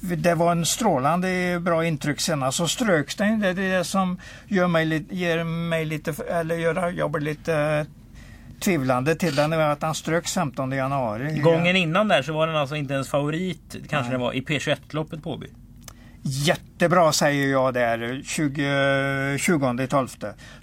Det 0.00 0.34
var 0.34 0.52
en 0.52 0.66
strålande 0.66 1.60
bra 1.60 1.84
intryck 1.84 2.20
senast. 2.20 2.58
Så 2.58 2.68
ströks 2.68 3.16
den. 3.16 3.40
Det 3.40 3.48
är 3.48 3.54
det 3.54 3.84
som 3.84 4.20
gör 4.48 4.68
mig, 4.68 5.06
ger 5.10 5.44
mig 5.44 5.84
lite, 5.84 6.14
eller 6.28 6.56
gör 6.56 6.92
jag 6.96 7.22
lite 7.22 7.86
tvivlande 8.60 9.14
till 9.14 9.34
den 9.34 9.52
är 9.52 9.58
att 9.58 9.82
han 9.82 9.94
ströks 9.94 10.34
15 10.34 10.72
januari. 10.72 11.40
Gången 11.40 11.76
innan 11.76 12.08
där 12.08 12.22
så 12.22 12.32
var 12.32 12.46
den 12.46 12.56
alltså 12.56 12.76
inte 12.76 12.94
ens 12.94 13.08
favorit 13.08 13.76
kanske 13.88 14.12
det 14.12 14.18
var 14.18 14.32
i 14.32 14.40
P21-loppet 14.40 15.22
på 15.22 15.32
Åby. 15.32 15.46
Jättebra 16.22 17.12
säger 17.12 17.48
jag 17.48 17.74
där, 17.74 18.22
20, 18.24 19.38
20 19.38 19.86
12. 19.86 20.08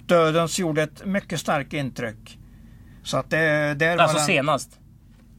Dödens 0.06 0.58
gjorde 0.58 0.82
ett 0.82 1.06
mycket 1.06 1.40
starkt 1.40 1.72
intryck. 1.72 2.38
Så 3.02 3.16
att 3.16 3.30
det, 3.30 3.74
där 3.74 3.96
alltså 3.96 4.16
den... 4.16 4.26
senast? 4.26 4.78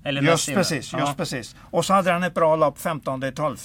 Eller 0.03 0.21
just 0.21 0.53
precis, 0.53 0.93
just 0.93 1.17
precis. 1.17 1.55
Och 1.59 1.85
så 1.85 1.93
hade 1.93 2.11
han 2.11 2.23
ett 2.23 2.33
bra 2.33 2.55
lopp 2.55 2.79
15 2.79 3.23
12. 3.35 3.57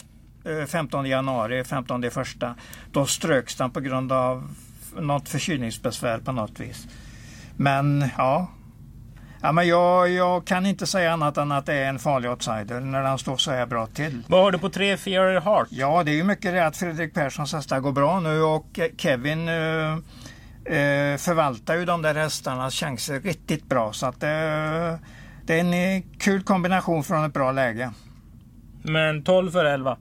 15 0.66 1.07
januari, 1.07 1.64
15 1.64 2.11
första. 2.11 2.54
Då 2.92 3.07
ströks 3.07 3.57
den 3.57 3.70
på 3.70 3.80
grund 3.80 4.12
av 4.12 4.54
något 4.96 5.28
förkylningsbesvär 5.28 6.18
på 6.18 6.33
något 6.33 6.61
vis. 6.61 6.87
Men 7.57 8.09
ja, 8.18 8.48
Ja, 9.44 9.52
men 9.52 9.68
jag, 9.68 10.11
jag, 10.11 10.44
kan 10.44 10.66
inte 10.66 10.87
säga 10.87 11.12
annat 11.12 11.37
än 11.37 11.52
att 11.52 11.66
det 11.66 11.74
är 11.74 11.88
en 11.88 11.98
farlig 11.98 12.30
outsider 12.30 12.80
när 12.80 13.02
han 13.02 13.18
står 13.18 13.37
så 13.37 13.50
här 13.50 13.66
bra 13.66 13.87
till. 13.87 14.22
Vad 14.26 14.42
har 14.42 14.52
du 14.52 14.59
på 14.59 14.70
tre 14.70 14.96
Fear 14.96 15.40
Heart? 15.40 15.68
Ja, 15.70 16.02
det 16.02 16.11
är 16.11 16.14
ju 16.14 16.24
mycket 16.24 16.52
det 16.52 16.66
att 16.66 16.76
Fredrik 16.76 17.14
Perssons 17.14 17.52
hästar 17.52 17.80
går 17.80 17.92
bra 17.92 18.20
nu 18.20 18.42
och 18.42 18.80
Kevin 18.96 19.48
uh, 19.48 19.96
uh, 19.96 21.16
förvaltar 21.16 21.76
ju 21.76 21.85
de 21.85 22.02
där 22.02 22.14
hästarnas 22.14 22.74
chanser 22.74 23.20
riktigt 23.20 23.64
bra. 23.64 23.92
Så 23.92 24.07
att 24.07 24.14
uh, 24.14 24.98
det 25.44 25.61
är 25.61 25.74
en 25.74 26.02
kul 26.02 26.42
kombination 26.42 27.04
från 27.04 27.24
ett 27.24 27.33
bra 27.33 27.52
läge. 27.52 27.90
Men 28.83 29.24
12 29.24 29.50
för 29.50 29.64
11? 29.64 29.96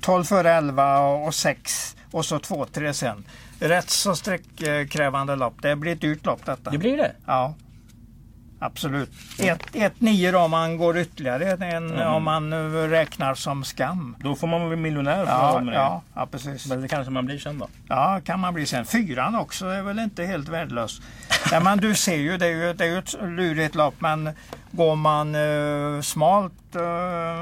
12 0.00 0.24
för 0.24 0.44
11 0.44 0.98
och 0.98 1.34
6 1.34 1.96
och 2.10 2.24
så 2.24 2.38
2-3 2.38 2.92
sen. 2.92 3.24
Rätt 3.60 3.90
så 3.90 4.16
sträckkrävande 4.16 5.36
lopp. 5.36 5.62
Det 5.62 5.76
blir 5.76 5.92
ett 5.92 6.00
dyrt 6.00 6.26
lopp 6.26 6.46
detta. 6.46 6.70
Det 6.70 6.78
blir 6.78 6.96
det? 6.96 7.12
Ja. 7.26 7.54
Absolut. 8.62 9.10
1-9 9.38 10.32
då 10.32 10.38
om 10.38 10.50
man 10.50 10.76
går 10.76 10.98
ytterligare 10.98 11.52
en, 11.52 11.90
mm. 11.90 12.14
om 12.14 12.24
man 12.24 12.72
räknar 12.90 13.34
som 13.34 13.64
skam. 13.64 14.16
Då 14.18 14.34
får 14.34 14.46
man 14.46 14.68
bli 14.68 14.76
miljonär. 14.76 15.24
Ja, 15.26 15.62
ja, 15.72 16.02
ja, 16.14 16.26
precis. 16.26 16.66
Men 16.66 16.80
det 16.80 16.88
kanske 16.88 17.10
man 17.10 17.26
blir 17.26 17.38
sen 17.38 17.58
då? 17.58 17.68
Ja, 17.88 18.20
kan 18.24 18.40
man 18.40 18.54
bli 18.54 18.66
sen. 18.66 18.84
Fyran 18.84 19.34
också 19.34 19.66
är 19.66 19.82
väl 19.82 19.98
inte 19.98 20.24
helt 20.24 20.48
värdelös. 20.48 21.00
ja, 21.52 21.60
men 21.60 21.78
du 21.78 21.94
ser 21.94 22.16
ju, 22.16 22.36
det 22.36 22.46
är 22.46 22.50
ju, 22.50 22.72
det 22.72 22.84
är 22.84 22.88
ju 22.88 22.98
ett 22.98 23.12
lurigt 23.22 23.74
lopp 23.74 23.94
men 23.98 24.30
går 24.70 24.96
man 24.96 25.34
uh, 25.34 26.00
smalt 26.00 26.52
uh, 26.76 26.82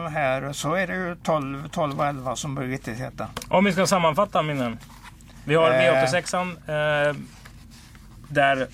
här 0.09 0.53
så 0.53 0.75
är 0.75 0.87
det 0.87 0.95
ju 0.95 1.17
12, 1.23 1.69
12 1.69 2.01
och 2.01 2.07
11 2.07 2.37
som 2.37 2.55
blir 2.55 2.67
riktigt 2.67 2.99
heta. 2.99 3.27
Om 3.49 3.65
vi 3.65 3.73
ska 3.73 3.87
sammanfatta 3.87 4.43
minnen. 4.43 4.79
Vi 5.45 5.55
har 5.55 5.71
V86an 5.71 6.57
eh, 7.09 7.17
där 8.29 8.67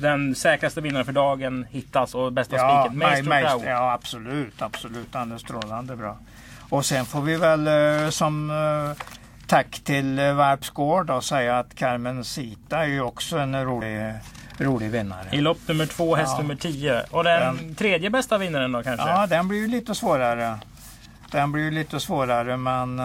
den 0.00 0.34
säkraste 0.34 0.80
vinnaren 0.80 1.06
för 1.06 1.12
dagen 1.12 1.66
hittas 1.70 2.14
och 2.14 2.32
bästa 2.32 2.56
ja, 2.56 2.84
spiken. 2.84 2.98
Maestro 2.98 3.62
Ja 3.66 3.92
absolut, 3.92 4.62
absolut. 4.62 5.08
Han 5.12 5.32
är 5.32 5.38
strålande 5.38 5.96
bra. 5.96 6.16
Och 6.68 6.86
sen 6.86 7.06
får 7.06 7.20
vi 7.20 7.36
väl 7.36 7.66
eh, 7.66 8.10
som 8.10 8.50
eh, 8.50 9.04
tack 9.46 9.80
till 9.80 10.18
eh, 10.18 10.32
Varpsgård 10.32 11.10
och 11.10 11.24
säga 11.24 11.58
att 11.58 11.74
Carmen 11.74 12.24
Sita 12.24 12.78
är 12.78 12.86
ju 12.86 13.00
också 13.00 13.38
en 13.38 13.64
rolig 13.64 14.14
rolig 14.58 14.90
vinnare. 14.90 15.28
I 15.32 15.40
lopp 15.40 15.68
nummer 15.68 15.86
två, 15.86 16.16
häst 16.16 16.32
ja. 16.36 16.42
nummer 16.42 16.54
tio. 16.54 17.02
Och 17.10 17.24
den, 17.24 17.56
den, 17.56 17.74
tredje 17.74 18.10
bästa 18.10 18.38
vinnaren 18.38 18.72
då 18.72 18.82
kanske? 18.82 19.08
Ja, 19.08 19.26
den 19.26 19.48
blir 19.48 19.58
ju 19.58 19.66
lite 19.66 19.94
svårare. 19.94 20.58
Den 21.30 21.52
blir 21.52 21.62
ju 21.62 21.70
lite 21.70 22.00
svårare 22.00 22.56
men 22.56 23.00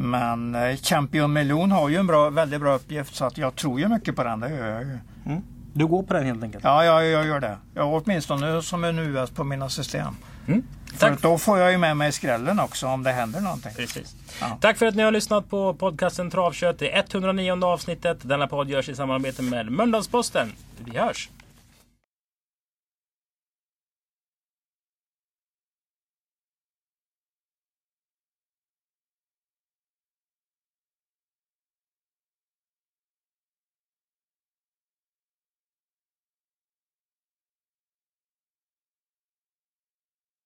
men 0.00 0.56
Champion 0.76 1.32
Melon 1.32 1.72
har 1.72 1.88
ju 1.88 1.96
en 1.96 2.06
bra, 2.06 2.30
väldigt 2.30 2.60
bra 2.60 2.74
uppgift 2.74 3.14
så 3.14 3.24
att 3.24 3.38
jag 3.38 3.56
tror 3.56 3.80
ju 3.80 3.88
mycket 3.88 4.16
på 4.16 4.24
den. 4.24 4.40
Det 4.40 4.48
gör 4.48 4.68
jag 4.68 4.82
ju. 4.82 4.98
Mm. 5.26 5.42
Du 5.72 5.86
går 5.86 6.02
på 6.02 6.14
den 6.14 6.26
helt 6.26 6.42
enkelt? 6.42 6.64
Ja, 6.64 6.84
ja 6.84 7.02
jag 7.04 7.26
gör 7.26 7.40
det. 7.40 7.56
Jag 7.74 7.94
åtminstone 7.94 8.62
som 8.62 8.84
en 8.84 8.98
US 8.98 9.30
på 9.30 9.44
mina 9.44 9.68
system. 9.68 10.16
Mm. 10.48 10.62
För 10.96 11.16
då 11.22 11.38
får 11.38 11.58
jag 11.58 11.72
ju 11.72 11.78
med 11.78 11.96
mig 11.96 12.12
skrällen 12.12 12.60
också 12.60 12.86
om 12.86 13.02
det 13.02 13.12
händer 13.12 13.40
någonting. 13.40 13.72
Precis. 13.76 14.16
Ja. 14.40 14.58
Tack 14.60 14.78
för 14.78 14.86
att 14.86 14.94
ni 14.94 15.02
har 15.02 15.12
lyssnat 15.12 15.50
på 15.50 15.74
podcasten 15.74 16.30
Travkött. 16.30 16.78
Det 16.78 16.92
är 16.92 17.04
109 17.10 17.64
avsnittet. 17.64 18.18
Denna 18.22 18.46
podd 18.46 18.70
görs 18.70 18.88
i 18.88 18.94
samarbete 18.94 19.42
med 19.42 19.72
Mölndalsposten. 19.72 20.52
Vi 20.84 20.98
hörs! 20.98 21.28